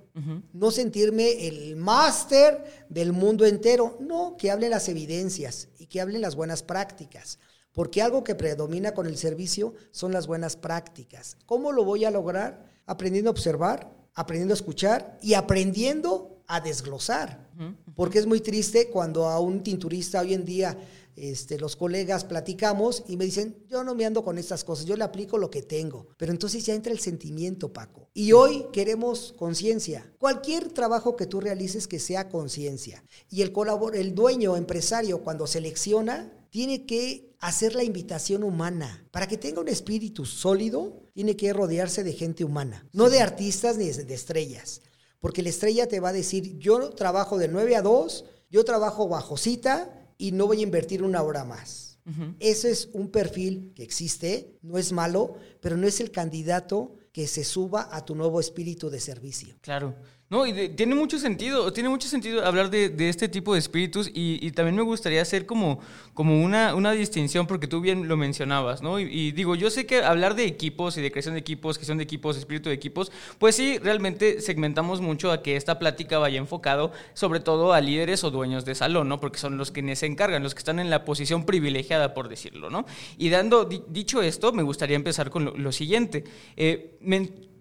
[0.53, 3.97] No sentirme el máster del mundo entero.
[4.01, 7.39] No, que hable las evidencias y que hablen las buenas prácticas.
[7.73, 11.39] Porque algo que predomina con el servicio son las buenas prácticas.
[11.47, 12.67] ¿Cómo lo voy a lograr?
[12.85, 17.49] Aprendiendo a observar, aprendiendo a escuchar y aprendiendo a desglosar.
[17.95, 20.77] Porque es muy triste cuando a un tinturista hoy en día
[21.17, 24.97] este, los colegas platicamos y me dicen, yo no me ando con estas cosas, yo
[24.97, 26.09] le aplico lo que tengo.
[26.17, 28.09] Pero entonces ya entra el sentimiento, Paco.
[28.15, 30.13] Y hoy queremos conciencia.
[30.19, 33.05] Cualquier trabajo que tú realices que sea conciencia.
[33.31, 33.53] Y el,
[33.95, 39.07] el dueño, empresario, cuando selecciona, tiene que hacer la invitación humana.
[39.11, 43.77] Para que tenga un espíritu sólido, tiene que rodearse de gente humana, no de artistas
[43.77, 44.81] ni de estrellas.
[45.21, 49.09] Porque la estrella te va a decir, yo trabajo de 9 a 2, yo trabajo
[49.09, 51.99] bajo cita y no voy a invertir una hora más.
[52.39, 57.27] Ese es un perfil que existe, no es malo, pero no es el candidato que
[57.27, 59.57] se suba a tu nuevo espíritu de servicio.
[59.61, 59.97] Claro.
[60.33, 64.51] No, y tiene mucho sentido, tiene mucho sentido hablar de, este tipo de espíritus y,
[64.53, 65.81] también me gustaría hacer como,
[66.15, 68.99] como una, una distinción, porque tú bien lo mencionabas, ¿no?
[68.99, 72.05] Y, digo, yo sé que hablar de equipos y de creación de equipos, gestión de
[72.05, 76.93] equipos, espíritu de equipos, pues sí, realmente segmentamos mucho a que esta plática vaya enfocado
[77.13, 79.21] sobre todo a líderes o dueños de salón, ¿no?
[79.21, 82.71] Porque son los que se encargan, los que están en la posición privilegiada, por decirlo,
[82.71, 82.87] ¿no?
[83.19, 86.25] Y dando, dicho esto, me gustaría empezar con lo, siguiente.
[86.57, 86.97] Eh,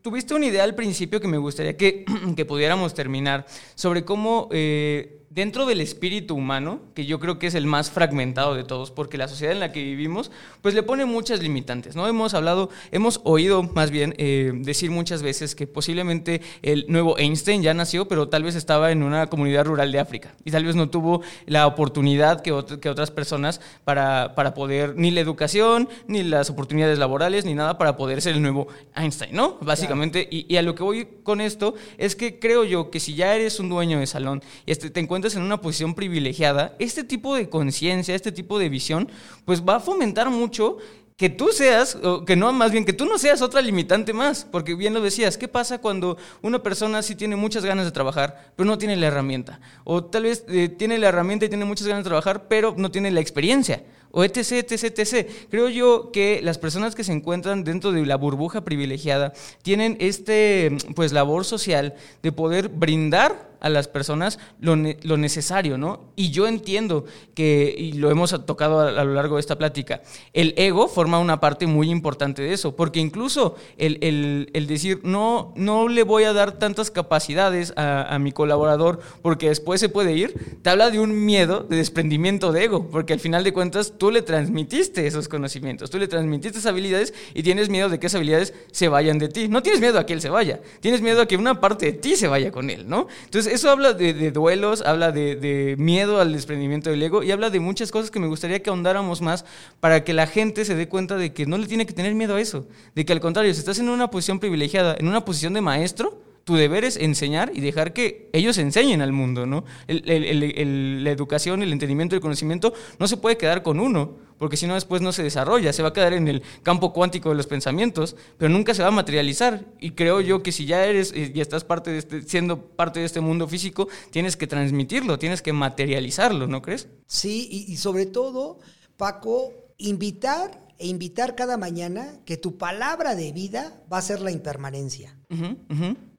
[0.01, 3.45] tuviste una idea al principio que me gustaría que, que pudiéramos terminar
[3.75, 8.53] sobre cómo eh, dentro del espíritu humano, que yo creo que es el más fragmentado
[8.53, 10.29] de todos, porque la sociedad en la que vivimos,
[10.61, 12.05] pues le pone muchas limitantes, ¿no?
[12.05, 17.63] Hemos hablado, hemos oído más bien eh, decir muchas veces que posiblemente el nuevo Einstein
[17.63, 20.75] ya nació, pero tal vez estaba en una comunidad rural de África y tal vez
[20.75, 26.23] no tuvo la oportunidad que, que otras personas para, para poder, ni la educación, ni
[26.23, 29.57] las oportunidades laborales, ni nada para poder ser el nuevo Einstein, ¿no?
[29.61, 33.15] Básicamente, y, y, a lo que voy con esto es que creo yo que si
[33.15, 37.03] ya eres un dueño de salón y este, te encuentras en una posición privilegiada, este
[37.03, 39.09] tipo de conciencia, este tipo de visión,
[39.45, 40.77] pues va a fomentar mucho
[41.21, 44.43] que tú seas, o que no, más bien que tú no seas otra limitante más,
[44.51, 48.51] porque bien lo decías, ¿qué pasa cuando una persona sí tiene muchas ganas de trabajar,
[48.55, 49.59] pero no tiene la herramienta?
[49.83, 52.89] O tal vez eh, tiene la herramienta y tiene muchas ganas de trabajar, pero no
[52.89, 55.29] tiene la experiencia o etc, etc, etc.
[55.49, 60.75] Creo yo que las personas que se encuentran dentro de la burbuja privilegiada tienen este,
[60.95, 61.93] pues, labor social
[62.23, 66.01] de poder brindar a las personas lo, lo, necesario, ¿no?
[66.15, 67.05] Y yo entiendo
[67.35, 70.01] que, y lo hemos tocado a, lo largo de esta plática,
[70.33, 74.99] el ego forma una parte muy importante de eso, porque incluso el, el, el decir,
[75.03, 79.89] no, no le voy a dar tantas capacidades a, a, mi colaborador porque después se
[79.89, 83.53] puede ir, te habla de un miedo de desprendimiento de ego, porque al final de
[83.53, 87.99] cuentas tú le transmitiste esos conocimientos, tú le transmitiste esas habilidades y tienes miedo de
[87.99, 89.47] que esas habilidades se vayan de ti.
[89.47, 91.93] No tienes miedo a que él se vaya, tienes miedo a que una parte de
[91.93, 93.07] ti se vaya con él, ¿no?
[93.25, 97.59] Entonces eso habla de, duelos, habla de, miedo al desprendimiento del ego y habla de
[97.59, 99.45] muchas cosas que me gustaría que ahondáramos más
[99.79, 102.35] para que la gente se dé cuenta de que no le tiene que tener miedo
[102.35, 105.53] a eso, de que al contrario, si estás en una posición privilegiada, en una posición
[105.53, 109.63] de maestro, tu deber es enseñar y dejar que ellos enseñen al mundo, ¿no?
[109.87, 114.73] la educación, el entendimiento, el conocimiento no se puede quedar con uno, porque si no
[114.73, 118.15] después no se desarrolla, se va a quedar en el campo cuántico de los pensamientos,
[118.39, 119.65] pero nunca se va a materializar.
[119.79, 123.05] Y creo yo que si ya eres y estás parte de este, siendo parte de
[123.05, 126.87] este mundo físico, tienes que transmitirlo, tienes que materializarlo, ¿no crees?
[127.05, 128.57] Sí, y, sobre todo,
[128.97, 134.31] Paco, invitar e invitar cada mañana que tu palabra de vida va a ser la
[134.31, 135.15] impermanencia.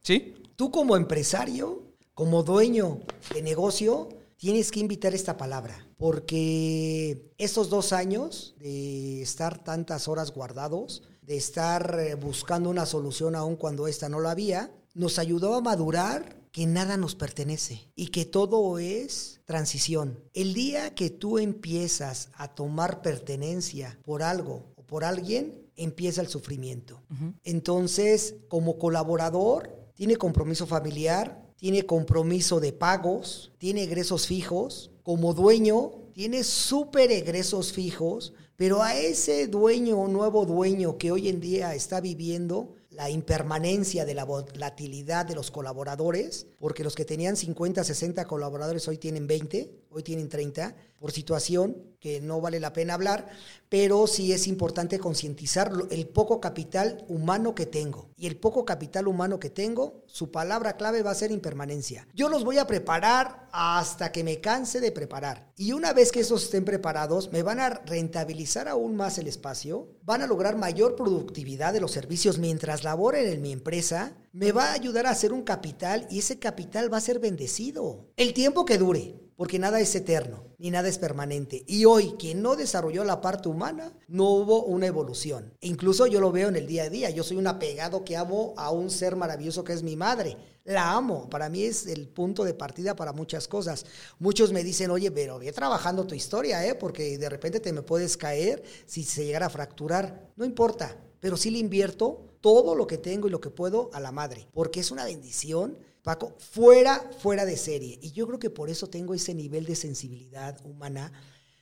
[0.03, 0.35] ¿Sí?
[0.57, 1.83] Tú como empresario,
[2.15, 3.01] como dueño
[3.33, 10.33] de negocio, tienes que invitar esta palabra, porque esos dos años de estar tantas horas
[10.33, 15.55] guardados, de estar eh, buscando una solución aún cuando esta no la había, nos ayudó
[15.55, 20.19] a madurar que nada nos pertenece y que todo es transición.
[20.35, 26.29] El día que tú empiezas a tomar pertenencia por algo o por alguien, empieza el
[26.29, 27.01] sufrimiento.
[27.43, 34.91] Entonces, como colaborador, tiene compromiso familiar, tiene compromiso de pagos, tiene egresos fijos.
[35.05, 41.39] Como dueño, tiene súper egresos fijos, pero a ese dueño nuevo dueño que hoy en
[41.39, 47.37] día está viviendo la impermanencia de la volatilidad de los colaboradores, porque los que tenían
[47.37, 52.73] 50, 60 colaboradores hoy tienen 20, hoy tienen 30, por situación que no vale la
[52.73, 53.29] pena hablar,
[53.69, 58.11] pero sí es importante concientizar el poco capital humano que tengo.
[58.17, 62.07] Y el poco capital humano que tengo, su palabra clave va a ser impermanencia.
[62.15, 65.53] Yo los voy a preparar hasta que me canse de preparar.
[65.57, 69.89] Y una vez que esos estén preparados, me van a rentabilizar aún más el espacio,
[70.05, 74.67] van a lograr mayor productividad de los servicios mientras laboren en mi empresa, me va
[74.67, 78.09] a ayudar a hacer un capital y ese capital va a ser bendecido.
[78.17, 81.65] El tiempo que dure porque nada es eterno, ni nada es permanente.
[81.67, 85.53] Y hoy, quien no desarrolló la parte humana, no hubo una evolución.
[85.63, 87.11] Incluso yo lo veo en el día a día.
[87.11, 90.37] Yo soy un apegado que amo a un ser maravilloso que es mi madre.
[90.63, 91.29] La amo.
[91.29, 93.85] Para mí es el punto de partida para muchas cosas.
[94.21, 96.77] Muchos me dicen, oye, pero ve trabajando tu historia, ¿eh?
[96.77, 100.31] porque de repente te me puedes caer si se llegara a fracturar.
[100.37, 103.99] No importa, pero sí le invierto todo lo que tengo y lo que puedo a
[103.99, 107.99] la madre, porque es una bendición, Paco, fuera, fuera de serie.
[108.03, 111.13] Y yo creo que por eso tengo ese nivel de sensibilidad humana,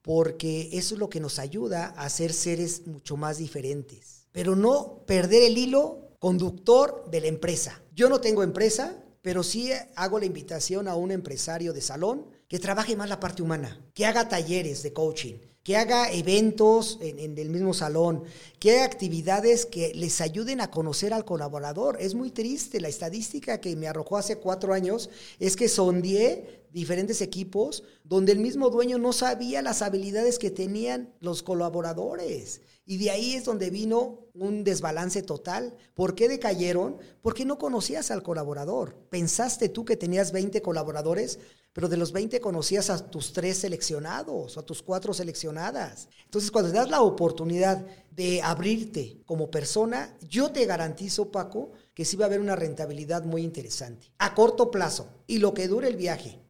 [0.02, 4.26] porque eso es lo que nos ayuda a ser seres mucho más diferentes.
[4.32, 7.82] Pero no perder el hilo conductor de la empresa.
[7.94, 12.58] Yo no tengo empresa, pero sí hago la invitación a un empresario de salón que
[12.58, 17.50] trabaje más la parte humana, que haga talleres de coaching, que haga eventos en, el
[17.50, 18.24] mismo salón,
[18.58, 21.98] que haga actividades que les ayuden a conocer al colaborador.
[22.00, 27.20] Es muy triste, la estadística que me arrojó hace cuatro años es que sondeé diferentes
[27.20, 32.62] equipos donde el mismo dueño no sabía las habilidades que tenían los colaboradores.
[32.84, 35.76] Y de ahí es donde vino un desbalance total.
[35.94, 36.98] ¿Por qué decayeron?
[37.22, 38.96] Porque no conocías al colaborador.
[39.10, 41.38] Pensaste tú que tenías 20 colaboradores,
[41.72, 46.08] pero de los 20 conocías a tus tres seleccionados, a tus cuatro seleccionadas.
[46.24, 52.04] Entonces, cuando te das la oportunidad de abrirte como persona, yo te garantizo, Paco, que
[52.04, 55.86] sí va a haber una rentabilidad muy interesante, a corto plazo, y lo que dure
[55.86, 56.40] el viaje.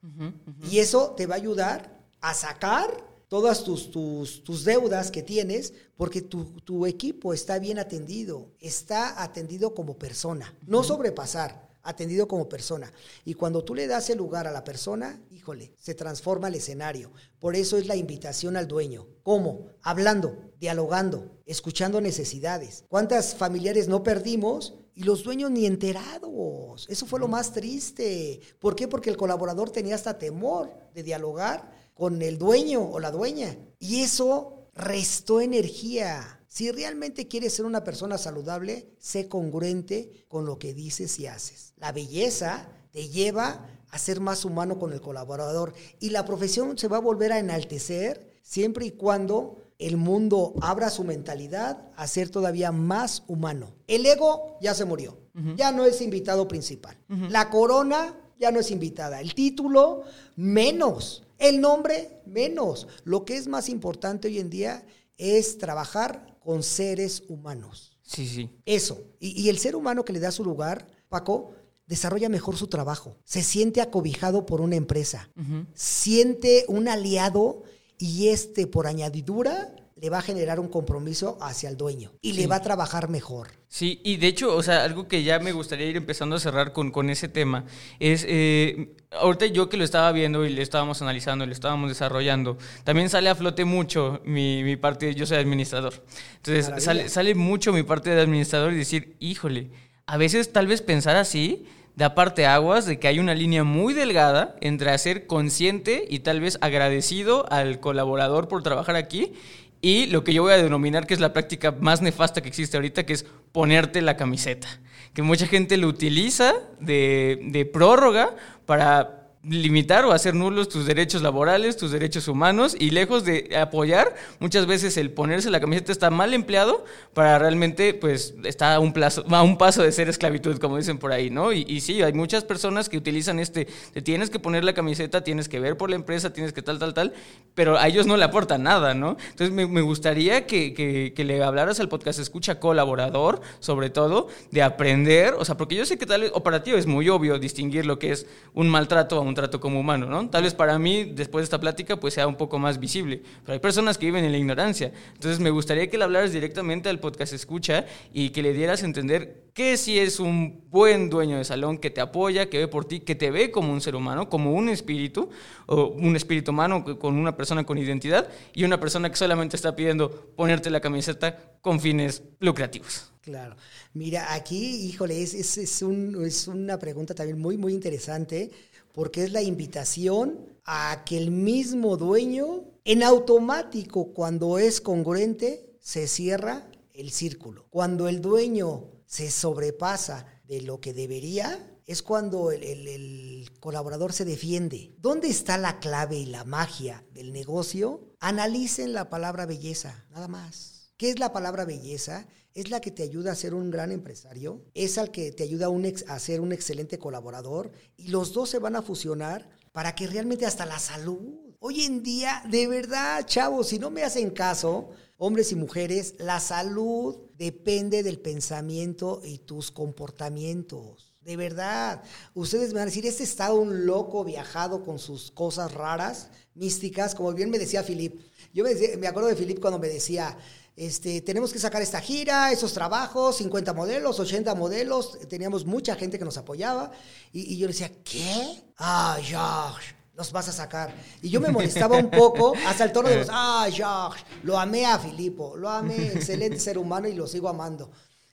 [0.70, 5.72] Y eso te va a ayudar a sacar todas tus, tus, tus, deudas que tienes
[5.96, 12.48] porque tu, tu, equipo está bien atendido, está atendido como persona, no sobrepasar atendido como
[12.48, 12.92] persona.
[13.24, 17.12] Y cuando tú le das el lugar a la persona, híjole, se transforma el escenario.
[17.38, 19.06] Por eso es la invitación al dueño.
[19.22, 19.68] ¿Cómo?
[19.80, 22.84] Hablando, dialogando, escuchando necesidades.
[22.88, 24.74] ¿Cuántas familiares no perdimos?
[24.94, 26.86] Y los dueños ni enterados.
[26.90, 28.40] Eso fue lo más triste.
[28.58, 28.88] ¿Por qué?
[28.88, 33.58] Porque el colaborador tenía hasta temor de dialogar con el dueño o la dueña.
[33.78, 40.58] Y eso restó energía si realmente quieres ser una persona saludable, sé congruente con lo
[40.58, 41.74] que dices y haces.
[41.76, 46.88] La belleza te lleva a ser más humano con el colaborador y la profesión se
[46.88, 52.30] va a volver a enaltecer siempre y cuando el mundo abra su mentalidad a ser
[52.30, 53.74] todavía más humano.
[53.86, 55.18] El ego ya se murió,
[55.54, 56.96] ya no es invitado principal.
[57.28, 59.20] La corona ya no es invitada.
[59.20, 60.04] El título,
[60.36, 61.24] menos.
[61.40, 62.86] El nombre, menos.
[63.02, 64.84] Lo que es más importante hoy en día
[65.16, 67.96] es trabajar con seres humanos.
[68.02, 68.50] Sí, sí.
[68.66, 69.02] Eso.
[69.18, 71.52] Y, el ser humano que le da su lugar, Paco,
[71.86, 73.16] desarrolla mejor su trabajo.
[73.24, 75.30] Se siente acobijado por una empresa.
[75.74, 77.62] Siente un aliado
[77.96, 82.46] y este, por añadidura, le va a generar un compromiso hacia el dueño y le
[82.46, 83.48] va a trabajar mejor.
[83.68, 86.72] Sí, y de hecho, o sea, algo que ya me gustaría ir empezando a cerrar
[86.72, 87.66] con, con ese tema
[87.98, 91.90] es, eh, ahorita yo que lo estaba viendo y lo estábamos analizando y lo estábamos
[91.90, 95.92] desarrollando, también sale a flote mucho mi, mi parte, yo soy administrador.
[96.36, 99.70] Entonces, sale, sale mucho mi parte de administrador y decir, híjole,
[100.06, 103.92] a veces tal vez pensar así da parte aguas de que hay una línea muy
[103.92, 109.34] delgada entre hacer consciente y tal vez agradecido al colaborador por trabajar aquí
[109.82, 112.76] y lo que yo voy a denominar que es la práctica más nefasta que existe
[112.76, 114.68] ahorita, que es ponerte la camiseta.
[115.14, 121.22] Que mucha gente lo utiliza de, de prórroga para limitar o hacer nulos tus derechos
[121.22, 126.10] laborales, tus derechos humanos y lejos de apoyar, muchas veces el ponerse la camiseta está
[126.10, 126.84] mal empleado
[127.14, 130.98] para realmente, pues, está a un, plazo, a un paso de ser esclavitud, como dicen
[130.98, 131.52] por ahí, ¿no?
[131.52, 135.48] Y, sí, hay muchas personas que utilizan este, te tienes que poner la camiseta, tienes
[135.48, 137.14] que ver por la empresa, tienes que tal, tal, tal,
[137.54, 139.16] pero a ellos no le aportan nada, ¿no?
[139.30, 144.62] Entonces me, gustaría que, que, que, le hablaras al podcast escucha colaborador, sobre todo, de
[144.62, 147.38] aprender, o sea, porque yo sé que tal vez, o para ti es muy obvio
[147.38, 150.28] distinguir lo que es un maltrato a un un trato como humano, ¿no?
[150.28, 153.54] Tal vez para mí, después de esta plática, pues sea un poco más visible, pero
[153.54, 154.92] hay personas que viven en la ignorancia.
[155.14, 158.86] Entonces, me gustaría que le hablaras directamente al podcast escucha y que le dieras a
[158.86, 162.84] entender qué si es un buen dueño de salón que te apoya, que ve por
[162.84, 165.30] ti, que te ve como un ser humano, como un espíritu,
[165.66, 169.74] o un espíritu humano con una persona con identidad y una persona que solamente está
[169.74, 173.10] pidiendo ponerte la camiseta con fines lucrativos.
[173.22, 173.54] Claro.
[173.92, 178.50] Mira, aquí, híjole, es, es, es, un, es una pregunta también muy, muy interesante
[178.92, 186.06] porque es la invitación a que el mismo dueño, en automático, cuando es congruente, se
[186.06, 187.66] cierra el círculo.
[187.70, 194.94] Cuando el dueño se sobrepasa de lo que debería, es cuando el, colaborador se defiende.
[194.98, 198.14] ¿Dónde está la clave y la magia del negocio?
[198.20, 200.92] Analicen la palabra belleza, nada más.
[200.96, 202.28] ¿Qué es la palabra belleza?
[202.54, 205.68] Es la que te ayuda a ser un gran empresario, es al que te ayuda
[206.08, 210.46] a, ser un excelente colaborador y los dos se van a fusionar para que realmente
[210.46, 211.54] hasta la salud.
[211.60, 216.40] Hoy en día, de verdad, chavos, si no me hacen caso, hombres y mujeres, la
[216.40, 221.14] salud depende del pensamiento y tus comportamientos.
[221.20, 222.02] De verdad.
[222.32, 227.14] Ustedes me van a decir, este está un loco viajado con sus cosas raras, místicas,
[227.14, 228.22] como bien me decía Filip.
[228.54, 230.38] Yo me, me acuerdo de Filip cuando me decía,
[230.76, 236.18] este, tenemos que sacar esta gira, esos trabajos, 50 modelos, 80 modelos, teníamos mucha gente
[236.18, 236.90] que nos apoyaba
[237.32, 238.64] y, yo le decía, ¿qué?
[238.78, 240.94] Ah, Josh, los vas a sacar.
[241.22, 244.86] Y yo me molestaba un poco hasta el tono de los, ah, Josh, lo amé
[244.86, 247.90] a Filipo, lo amé, excelente ser humano y lo sigo amando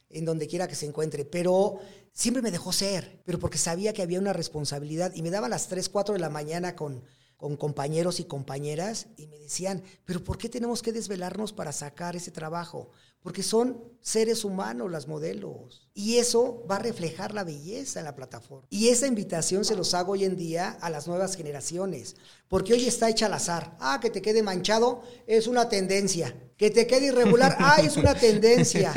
[0.10, 1.80] en donde quiera que se encuentre, pero
[2.14, 5.68] siempre me dejó ser, pero porque sabía que había una responsabilidad y me daba las
[5.68, 7.04] 3, 4 de la mañana con
[7.38, 12.16] con compañeros y compañeras y me decían, pero ¿por qué tenemos que desvelarnos para sacar
[12.16, 12.90] ese trabajo?
[13.28, 15.90] Porque son seres humanos las modelos.
[15.94, 18.66] Y eso va a reflejar la belleza en la plataforma.
[18.70, 22.16] Y esa invitación se los hago hoy en día a las nuevas generaciones.
[22.48, 23.76] Porque hoy está hecha al azar.
[23.82, 26.34] Ah, que te quede manchado es una tendencia.
[26.56, 28.94] Que te quede irregular, ah, es una tendencia.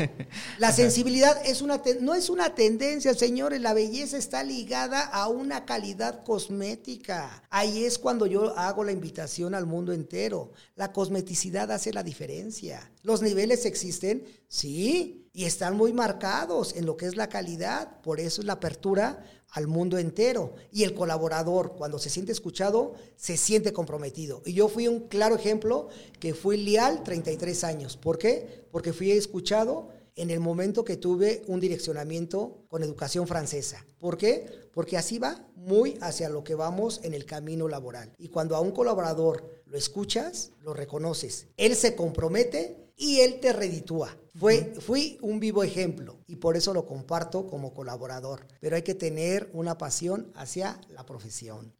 [0.57, 3.59] La sensibilidad es una no es una tendencia, señores.
[3.59, 7.43] La belleza está ligada a una calidad cosmética.
[7.49, 10.53] Ahí es cuando yo hago la invitación al mundo entero.
[10.75, 12.91] La cosmeticidad hace la diferencia.
[13.03, 18.01] Los niveles existen, sí, y están muy marcados en lo que es la calidad.
[18.01, 20.53] Por eso es la apertura al mundo entero.
[20.71, 24.41] Y el colaborador, cuando se siente escuchado, se siente comprometido.
[24.45, 25.87] Y yo fui un claro ejemplo
[26.19, 27.97] que fui leal 33 años.
[27.97, 28.65] ¿Por qué?
[28.71, 33.85] Porque fui escuchado en el momento que tuve un direccionamiento con educación francesa.
[33.97, 34.45] ¿Por qué?
[34.73, 38.13] Porque así va muy hacia lo que vamos en el camino laboral.
[38.17, 43.51] Y cuando a un colaborador lo escuchas, lo reconoces, él se compromete y él te
[43.51, 44.15] reditúa.
[44.39, 48.45] Fue, fui un vivo ejemplo y por eso lo comparto como colaborador.
[48.61, 51.73] Pero hay que tener una pasión hacia la profesión,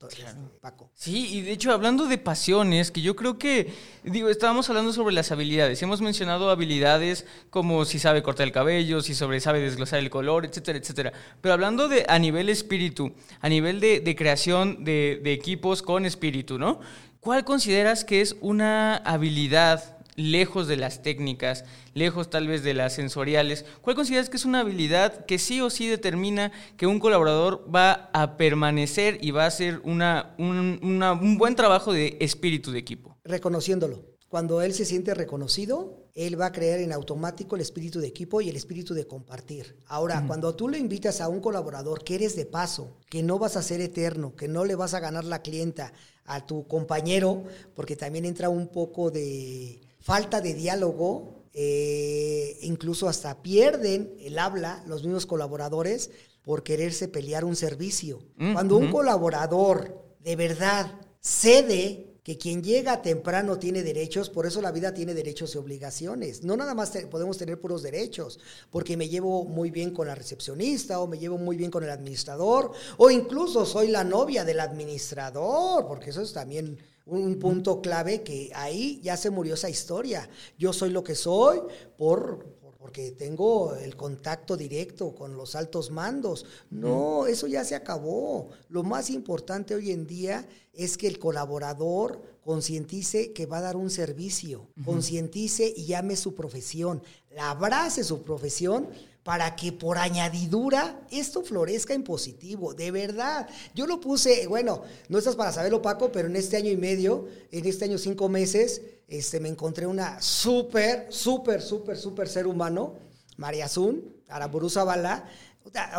[0.59, 0.89] Paco.
[0.95, 3.71] Sí, y de hecho, hablando de pasiones, que yo creo que,
[4.03, 5.81] digo, estábamos hablando sobre las habilidades.
[5.83, 10.45] Hemos mencionado habilidades como si sabe cortar el cabello, si sobre sabe desglosar el color,
[10.45, 11.13] etcétera, etcétera.
[11.39, 16.57] Pero hablando de a nivel espíritu, a nivel de, creación de, de equipos con espíritu,
[16.57, 16.79] ¿no?
[17.21, 22.93] ¿Cuál consideras que es una habilidad lejos de las técnicas, lejos tal vez de las
[22.93, 27.65] sensoriales, ¿cuál consideras que es una habilidad que sí o sí determina que un colaborador
[27.73, 33.17] va a permanecer y va a hacer una, un, buen trabajo de espíritu de equipo?
[33.23, 34.11] Reconociéndolo.
[34.29, 38.39] Cuando él se siente reconocido, él va a crear en automático el espíritu de equipo
[38.39, 39.75] y el espíritu de compartir.
[39.87, 43.57] Ahora, cuando tú le invitas a un colaborador que eres de paso, que no vas
[43.57, 45.91] a ser eterno, que no le vas a ganar la clienta
[46.23, 47.43] a tu compañero,
[47.75, 54.83] porque también entra un poco de, falta de diálogo, eh, incluso hasta pierden el habla
[54.87, 56.09] los mismos colaboradores
[56.43, 58.23] por quererse pelear un servicio.
[58.37, 64.61] Mm, Cuando un colaborador de verdad cede que quien llega temprano tiene derechos, por eso
[64.61, 66.43] la vida tiene derechos y obligaciones.
[66.43, 68.39] No nada más podemos tener puros derechos,
[68.69, 71.89] porque me llevo muy bien con la recepcionista o me llevo muy bien con el
[71.89, 78.21] administrador o incluso soy la novia del administrador, porque eso es también un punto clave
[78.21, 80.29] que ahí ya se murió esa historia.
[80.57, 81.61] Yo soy lo que soy
[81.97, 82.45] por,
[82.79, 86.45] porque tengo el contacto directo con los altos mandos.
[86.69, 88.49] No, eso ya se acabó.
[88.69, 93.75] Lo más importante hoy en día es que el colaborador concientice que va a dar
[93.75, 97.03] un servicio, concientice y llame su profesión,
[97.35, 98.89] la abrace su profesión
[99.23, 103.47] para que por añadidura esto florezca en positivo, de verdad.
[103.75, 107.27] Yo lo puse, bueno, no estás para saberlo Paco, pero en este año y medio,
[107.51, 112.95] en este año cinco meses, este, me encontré una súper, súper, súper, súper ser humano,
[113.37, 115.25] María Zun, Araburu Bala.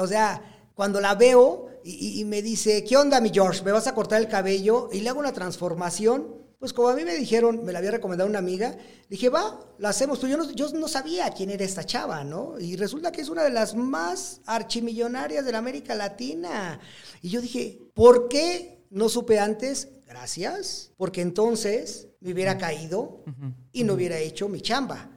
[0.01, 3.63] O sea, cuando la veo y, y, me dice, ¿qué onda mi George?
[3.63, 4.89] ¿Me vas a cortar el cabello?
[4.93, 8.31] Y le hago una transformación pues como a mí me dijeron, me la había recomendado
[8.31, 8.79] una amiga,
[9.11, 10.21] dije, va, la hacemos.
[10.21, 12.55] Pues yo no, yo no sabía quién era esta chava, ¿no?
[12.61, 16.79] Y resulta que es una de las más archimillonarias de la América Latina.
[17.21, 19.89] Y yo dije, ¿por qué no supe antes?
[20.07, 23.25] Gracias, porque entonces me hubiera caído
[23.73, 25.11] y no hubiera hecho mi chamba.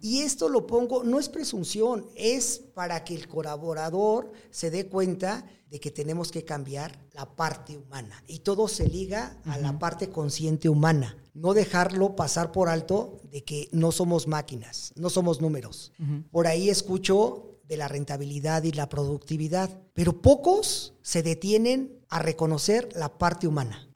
[0.00, 5.44] Y esto lo pongo, no es presunción, es para que el colaborador se dé cuenta
[5.72, 8.22] de que tenemos que cambiar la parte humana.
[8.26, 11.16] Y todo se liga a la parte consciente humana.
[11.32, 15.90] No dejarlo pasar por alto de que no somos máquinas, no somos números.
[16.30, 22.90] Por ahí escucho de la rentabilidad y la productividad, pero pocos se detienen a reconocer
[22.94, 23.88] la parte humana.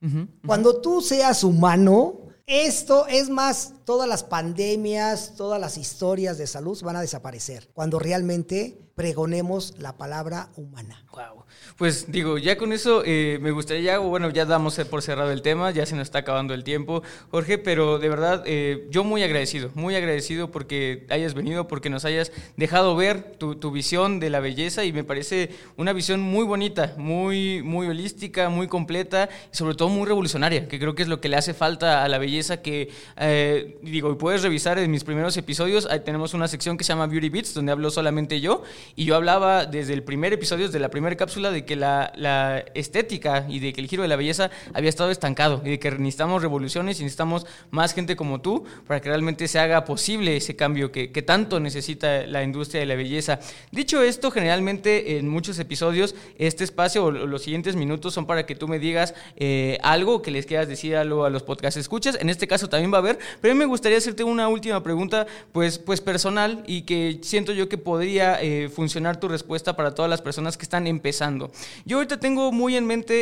[0.47, 6.81] Cuando tú seas humano, esto es más, todas las pandemias, todas las historias de salud
[6.83, 11.05] van a desaparecer cuando realmente pregonemos la palabra humana.
[11.13, 11.45] Wow.
[11.77, 15.71] Pues digo, ya con eso eh, me gustaría, bueno, ya damos por cerrado el tema,
[15.71, 19.71] ya se nos está acabando el tiempo, Jorge, pero de verdad eh, yo muy agradecido,
[19.75, 24.41] muy agradecido porque hayas venido, porque nos hayas dejado ver tu, tu, visión de la
[24.41, 29.75] belleza y me parece una visión muy bonita, muy, muy holística, muy completa y sobre
[29.75, 32.63] todo muy revolucionaria, que creo que es lo que le hace falta a la belleza
[32.63, 36.95] que, eh, digo, puedes revisar en mis primeros episodios, ahí tenemos una sección que se
[36.95, 38.63] llama Beauty Beats, donde hablo solamente yo,
[38.95, 42.65] y yo hablaba desde el primer episodio, desde la primera cápsula, de que la, la,
[42.75, 45.91] estética y de que el giro de la belleza había estado estancado y de que
[45.91, 50.57] necesitamos revoluciones y necesitamos más gente como tú para que realmente se haga posible ese
[50.57, 53.41] cambio que, que tanto necesita la industria de la belleza.
[53.71, 58.55] Dicho esto, generalmente en muchos episodios este espacio o los siguientes minutos son para que
[58.55, 62.19] tú me digas eh, algo que les quieras decir algo a los podcast escuchas.
[62.21, 64.83] En este caso también va a haber, pero a mí me gustaría hacerte una última
[64.83, 69.95] pregunta pues, pues personal y que siento yo que podría eh, funcionar tu respuesta para
[69.95, 71.51] todas las personas que están empezando.
[71.87, 73.15] Yo ahorita tengo muy en mente,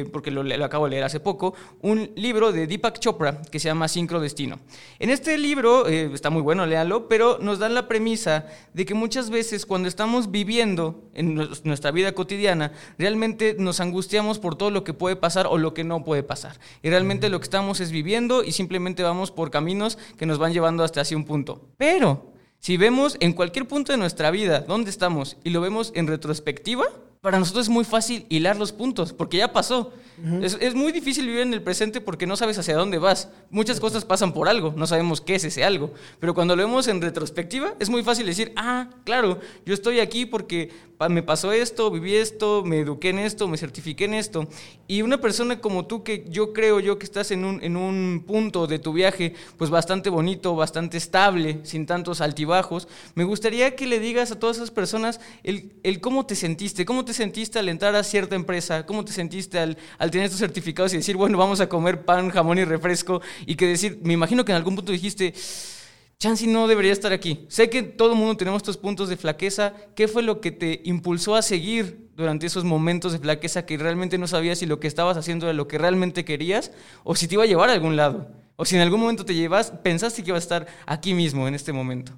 [0.00, 1.52] eh, porque lo, lo, acabo de leer hace poco,
[1.82, 4.60] un libro de Deepak Chopra que se llama Sincrodestino.
[5.00, 8.94] En este libro, eh, está muy bueno, léalo, pero nos dan la premisa de que
[8.94, 11.34] muchas veces cuando estamos viviendo en
[11.64, 15.82] nuestra vida cotidiana, realmente nos angustiamos por todo lo que puede pasar o lo que
[15.82, 16.60] no puede pasar.
[16.84, 20.52] Y realmente lo que estamos es viviendo y simplemente vamos por caminos que nos van
[20.52, 21.66] llevando hasta así un punto.
[21.76, 22.30] Pero
[22.60, 26.84] si vemos en cualquier punto de nuestra vida dónde estamos y lo vemos en retrospectiva,
[27.20, 29.92] para nosotros es muy fácil hilar los puntos, porque ya pasó.
[30.22, 30.44] Uh -huh.
[30.44, 33.28] es, es, muy difícil vivir en el presente porque no sabes hacia dónde vas.
[33.50, 35.92] Muchas cosas pasan por algo, no sabemos qué es ese algo.
[36.18, 40.24] Pero cuando lo vemos en retrospectiva, es muy fácil decir, ah, claro, yo estoy aquí
[40.24, 40.70] porque
[41.08, 44.46] me pasó esto, viví esto, me eduqué en esto, me certifiqué en esto.
[44.86, 48.24] Y una persona como tú, que yo creo yo que estás en un, en un
[48.26, 53.86] punto de tu viaje, pues bastante bonito, bastante estable, sin tantos altibajos, me gustaría que
[53.86, 57.68] le digas a todas esas personas el, el cómo te sentiste, cómo te sentiste al
[57.68, 59.76] entrar a cierta empresa, cómo te sentiste al,
[60.10, 63.66] tener estos certificados y decir, bueno, vamos a comer pan, jamón y refresco, y que
[63.66, 65.34] decir, me imagino que en algún punto dijiste,
[66.18, 67.46] Chansey no debería estar aquí.
[67.48, 69.72] Sé que todo el mundo tenemos estos puntos de flaqueza.
[69.94, 74.18] ¿Qué fue lo que te impulsó a seguir durante esos momentos de flaqueza que realmente
[74.18, 76.72] no sabías si lo que estabas haciendo era lo que realmente querías
[77.04, 78.28] o si te iba a llevar a algún lado?
[78.56, 81.54] O si en algún momento te llevas, pensaste que iba a estar aquí mismo en
[81.54, 82.12] este momento.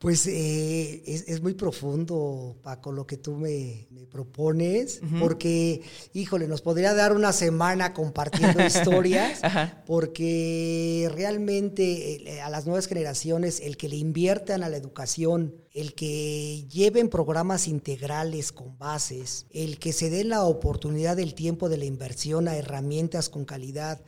[0.00, 5.20] Pues eh, es, es, muy profundo, Paco, lo que tú me, me propones, uh -huh.
[5.20, 5.82] porque,
[6.14, 9.42] híjole, nos podría dar una semana compartiendo historias,
[9.86, 15.92] porque realmente eh, a las nuevas generaciones, el que le inviertan a la educación, el
[15.92, 21.76] que lleven programas integrales con bases, el que se den la oportunidad del tiempo de
[21.76, 24.00] la inversión a herramientas con calidad,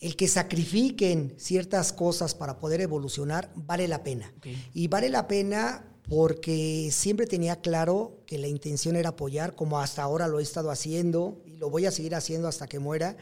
[0.00, 4.32] el que sacrifiquen ciertas cosas para poder evolucionar vale la pena.
[4.38, 4.70] Okay.
[4.74, 10.02] Y vale la pena porque siempre tenía claro que la intención era apoyar, como hasta
[10.02, 13.16] ahora lo he estado haciendo y lo voy a seguir haciendo hasta que muera,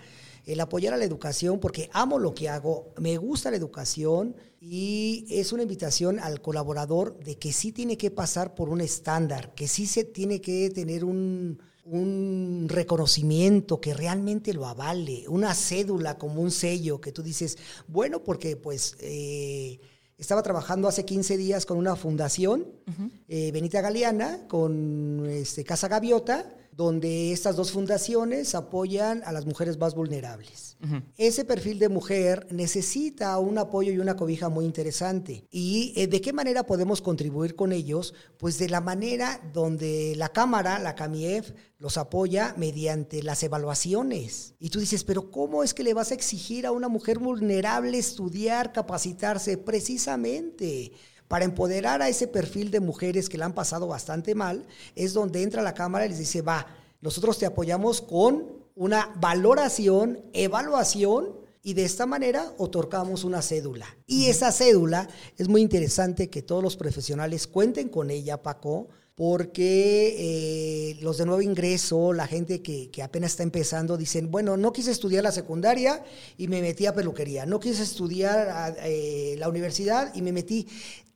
[0.44, 5.24] el apoyar a la educación porque amo lo que hago, me gusta la educación y
[5.30, 9.68] es una invitación al colaborador de que sí tiene que pasar por un estándar, que
[9.68, 16.40] sí se tiene que tener un un reconocimiento que realmente lo avale, una cédula como
[16.40, 19.78] un sello que tú dices, bueno, porque pues eh,
[20.16, 23.10] estaba trabajando hace 15 días con una fundación, uh -huh.
[23.28, 29.78] eh, Benita Galeana, con este, Casa Gaviota, donde estas dos fundaciones apoyan a las mujeres
[29.78, 30.76] más vulnerables.
[30.82, 31.02] Uh -huh.
[31.16, 35.46] Ese perfil de mujer necesita un apoyo y una cobija muy interesante.
[35.50, 38.14] ¿Y eh, de qué manera podemos contribuir con ellos?
[38.38, 44.54] Pues de la manera donde la Cámara, la CAMIEF, los apoya mediante las evaluaciones.
[44.58, 47.98] Y tú dices, pero ¿cómo es que le vas a exigir a una mujer vulnerable
[47.98, 49.58] estudiar, capacitarse?
[49.58, 50.92] Precisamente
[51.34, 54.64] para empoderar a ese perfil de mujeres que la han pasado bastante mal,
[54.94, 56.64] es donde entra la Cámara y les dice, va,
[57.00, 61.30] nosotros te apoyamos con una valoración, evaluación,
[61.64, 63.86] y de esta manera otorgamos una cédula.
[64.06, 70.16] Y esa cédula es muy interesante que todos los profesionales cuenten con ella, Paco, porque
[70.18, 74.72] eh, los de nuevo ingreso, la gente que, que, apenas está empezando, dicen, bueno, no
[74.72, 76.04] quise estudiar la secundaria
[76.36, 80.66] y me metí a peluquería, no quise estudiar eh, la universidad y me metí.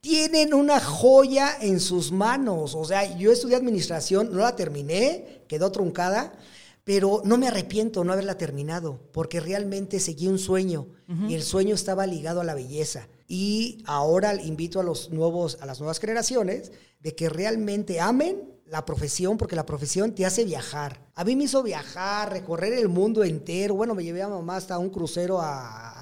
[0.00, 5.72] Tienen una joya en sus manos, o sea, yo estudié administración, no la terminé, quedó
[5.72, 6.32] truncada,
[6.84, 11.30] pero no me arrepiento no haberla terminado, porque realmente seguí un sueño uh -huh.
[11.30, 13.08] y el sueño estaba ligado a la belleza.
[13.26, 18.84] Y ahora invito a, los nuevos, a las nuevas generaciones de que realmente amen la
[18.84, 21.00] profesión, porque la profesión te hace viajar.
[21.14, 23.74] A mí me hizo viajar, recorrer el mundo entero.
[23.74, 25.97] Bueno, me llevé a mamá hasta un crucero a,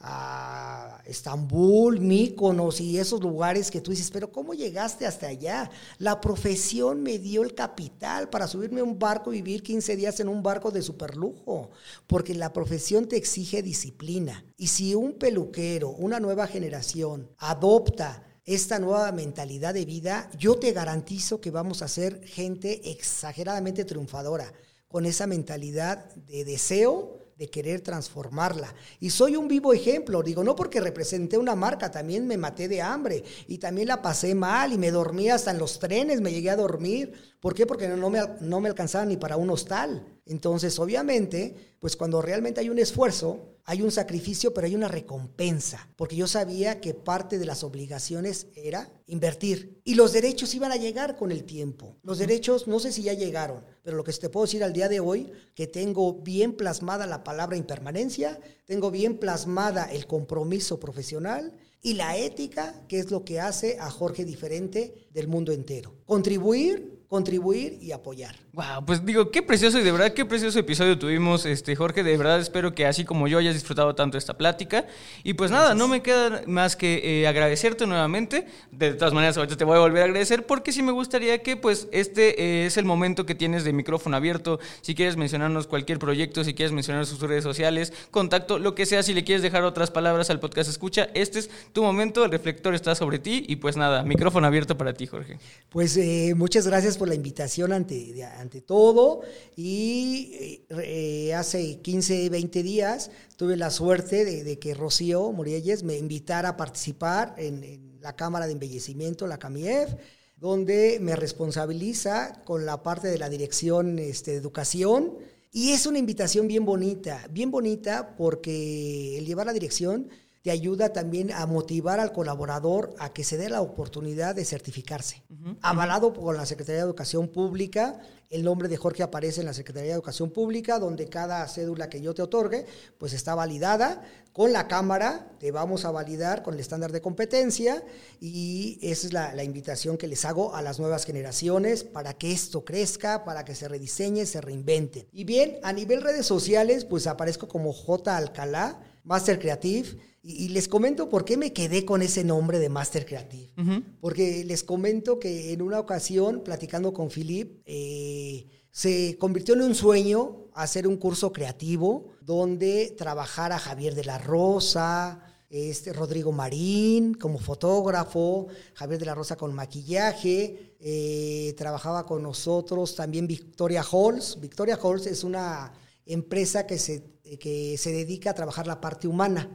[0.00, 5.70] a Estambul, Míconos y esos lugares que tú dices, pero ¿cómo llegaste hasta allá?
[5.98, 10.20] La profesión me dio el capital para subirme a un barco y vivir 15 días
[10.20, 11.70] en un barco de superlujo,
[12.06, 14.44] porque la profesión te exige disciplina.
[14.56, 20.72] Y si un peluquero, una nueva generación, adopta esta nueva mentalidad de vida, yo te
[20.72, 24.52] garantizo que vamos a ser gente exageradamente triunfadora,
[24.88, 28.74] con esa mentalidad de deseo de querer transformarla.
[28.98, 32.80] Y soy un vivo ejemplo, digo, no porque representé una marca, también me maté de
[32.80, 36.50] hambre y también la pasé mal y me dormí hasta en los trenes, me llegué
[36.50, 37.12] a dormir.
[37.40, 37.66] ¿Por qué?
[37.66, 40.06] Porque no me, no me alcanzaba ni para un hostal.
[40.24, 45.88] Entonces, obviamente, pues cuando realmente hay un esfuerzo, hay un sacrificio, pero hay una recompensa,
[45.96, 50.76] porque yo sabía que parte de las obligaciones era invertir y los derechos iban a
[50.76, 51.96] llegar con el tiempo.
[52.04, 54.88] Los derechos no sé si ya llegaron, pero lo que te puedo decir al día
[54.88, 61.52] de hoy, que tengo bien plasmada la palabra impermanencia, tengo bien plasmada el compromiso profesional
[61.82, 65.92] y la ética, que es lo que hace a Jorge diferente del mundo entero.
[66.04, 68.36] Contribuir contribuir y apoyar.
[68.56, 72.02] Wow, pues digo, qué precioso y de verdad qué precioso episodio tuvimos, este Jorge.
[72.02, 74.86] De verdad espero que así como yo hayas disfrutado tanto esta plática.
[75.22, 78.46] Y pues nada, no me queda más que eh, agradecerte nuevamente.
[78.72, 81.58] De todas maneras, ahorita te voy a volver a agradecer porque sí me gustaría que
[81.58, 84.58] pues este eh, es el momento que tienes de micrófono abierto.
[84.80, 89.02] Si quieres mencionarnos cualquier proyecto, si quieres mencionar sus redes sociales, contacto, lo que sea,
[89.02, 92.74] si le quieres dejar otras palabras al podcast escucha, este es tu momento, el reflector
[92.74, 95.38] está sobre ti y pues nada, micrófono abierto para ti, Jorge.
[95.68, 99.20] Pues eh, muchas gracias por la invitación ante, ante todo.
[99.56, 106.50] Y eh, hace 15, 20 días tuve la suerte de, que Rocío Murielles me invitara
[106.50, 109.94] a participar en, la Cámara de Embellecimiento, la CAMIEF,
[110.36, 115.14] donde me responsabiliza con la parte de la dirección este, de educación.
[115.50, 120.08] Y es una invitación bien bonita, bien bonita porque el llevar la dirección
[120.46, 125.24] te ayuda también a motivar al colaborador a que se dé la oportunidad de certificarse.
[125.60, 127.98] Avalado por la Secretaría de Educación Pública,
[128.30, 132.00] el nombre de Jorge aparece en la Secretaría de Educación Pública, donde cada cédula que
[132.00, 132.64] yo te otorgue,
[132.96, 137.82] pues está validada con la Cámara, te vamos a validar con el estándar de competencia
[138.20, 142.30] y esa es la, la invitación que les hago a las nuevas generaciones para que
[142.30, 145.08] esto crezca, para que se rediseñe, se reinvente.
[145.12, 148.16] Y bien, a nivel redes sociales, pues aparezco como J.
[148.16, 149.96] Alcalá, Master Creative,
[150.26, 153.52] y, les comento por qué me quedé con ese nombre de Master Creative.
[154.00, 159.74] Porque les comento que en una ocasión, platicando con Philip, eh, se convirtió en un
[159.74, 167.38] sueño hacer un curso creativo donde trabajara Javier de la Rosa, este, Rodrigo Marín como
[167.38, 174.40] fotógrafo, Javier de la Rosa con maquillaje, eh, trabajaba con nosotros también Victoria Halls.
[174.40, 175.72] Victoria Halls es una
[176.04, 179.50] empresa que se, que se dedica a trabajar la parte humana.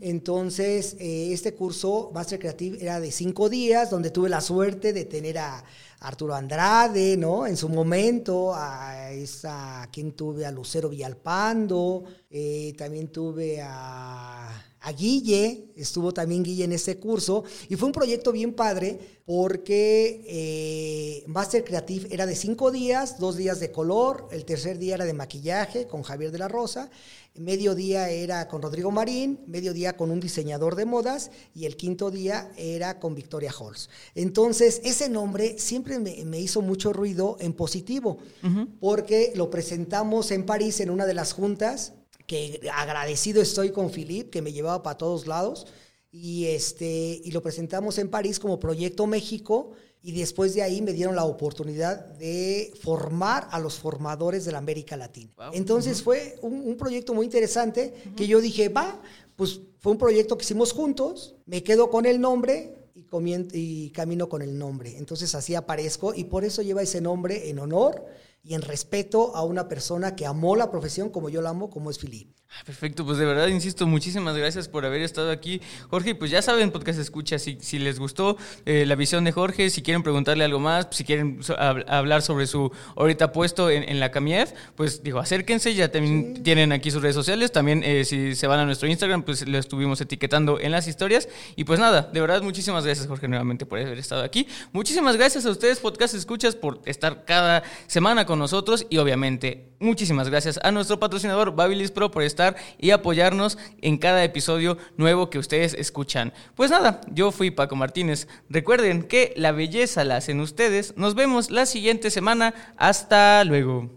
[0.00, 5.04] Entonces, eh, este curso Master Creative era de cinco días, donde tuve la suerte de
[5.04, 5.64] tener a
[6.00, 7.46] Arturo Andrade, ¿no?
[7.46, 14.50] En su momento, a esa, quien tuve a Lucero Villalpando, eh, también tuve a
[14.84, 20.22] a Guille, estuvo también Guille en ese curso, y fue un proyecto bien padre porque
[20.26, 25.06] eh, Master Creative era de cinco días, dos días de color, el tercer día era
[25.06, 26.90] de maquillaje con Javier de la Rosa,
[27.34, 31.78] medio día era con Rodrigo Marín, medio día con un diseñador de modas y el
[31.78, 33.88] quinto día era con Victoria Halls.
[34.14, 38.18] Entonces, ese nombre siempre me, hizo mucho ruido en positivo,
[38.80, 41.94] porque lo presentamos en París en una de las juntas
[42.26, 45.66] que agradecido estoy con Philippe, que me llevaba para todos lados,
[46.10, 50.92] y, este, y lo presentamos en París como Proyecto México, y después de ahí me
[50.92, 55.32] dieron la oportunidad de formar a los formadores de la América Latina.
[55.54, 59.00] Entonces fue un, proyecto muy interesante que yo dije, va,
[59.34, 63.06] pues fue un proyecto que hicimos juntos, me quedo con el nombre, y,
[63.52, 64.96] y, camino con el nombre.
[64.98, 68.04] Entonces así aparezco y por eso lleva ese nombre en honor
[68.44, 71.90] y en respeto a una persona que amó la profesión como yo la amo, como
[71.90, 72.36] es Filip.
[72.64, 75.60] Perfecto, pues de verdad, insisto, muchísimas gracias por haber estado aquí.
[75.90, 79.68] Jorge, pues ya saben, podcast escucha, si, si les gustó eh, la visión de Jorge,
[79.68, 81.40] si quieren preguntarle algo más, si quieren
[81.86, 86.90] hablar sobre su ahorita puesto en, la CAMIEF, pues digo, acérquense, ya también tienen aquí
[86.90, 90.58] sus redes sociales, también eh, si se van a nuestro Instagram, pues lo estuvimos etiquetando
[90.58, 91.28] en las historias.
[91.56, 94.48] Y pues nada, de verdad, muchísimas gracias Jorge nuevamente por haber estado aquí.
[94.72, 100.30] Muchísimas gracias a ustedes, podcast escuchas, por estar cada semana con nosotros y obviamente muchísimas
[100.30, 102.43] gracias a nuestro patrocinador Babilis Pro por estar
[102.78, 106.32] y apoyarnos en cada episodio nuevo que ustedes escuchan.
[106.54, 108.28] Pues nada, yo fui Paco Martínez.
[108.48, 110.96] Recuerden que la belleza la hacen ustedes.
[110.96, 112.54] Nos vemos la siguiente semana.
[112.76, 113.90] Hasta luego.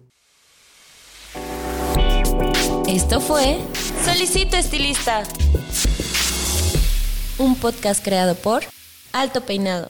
[2.88, 3.60] Esto fue
[4.06, 5.24] Solicito Estilista
[7.38, 8.64] un podcast creado por
[9.14, 9.90] Alto Peinado.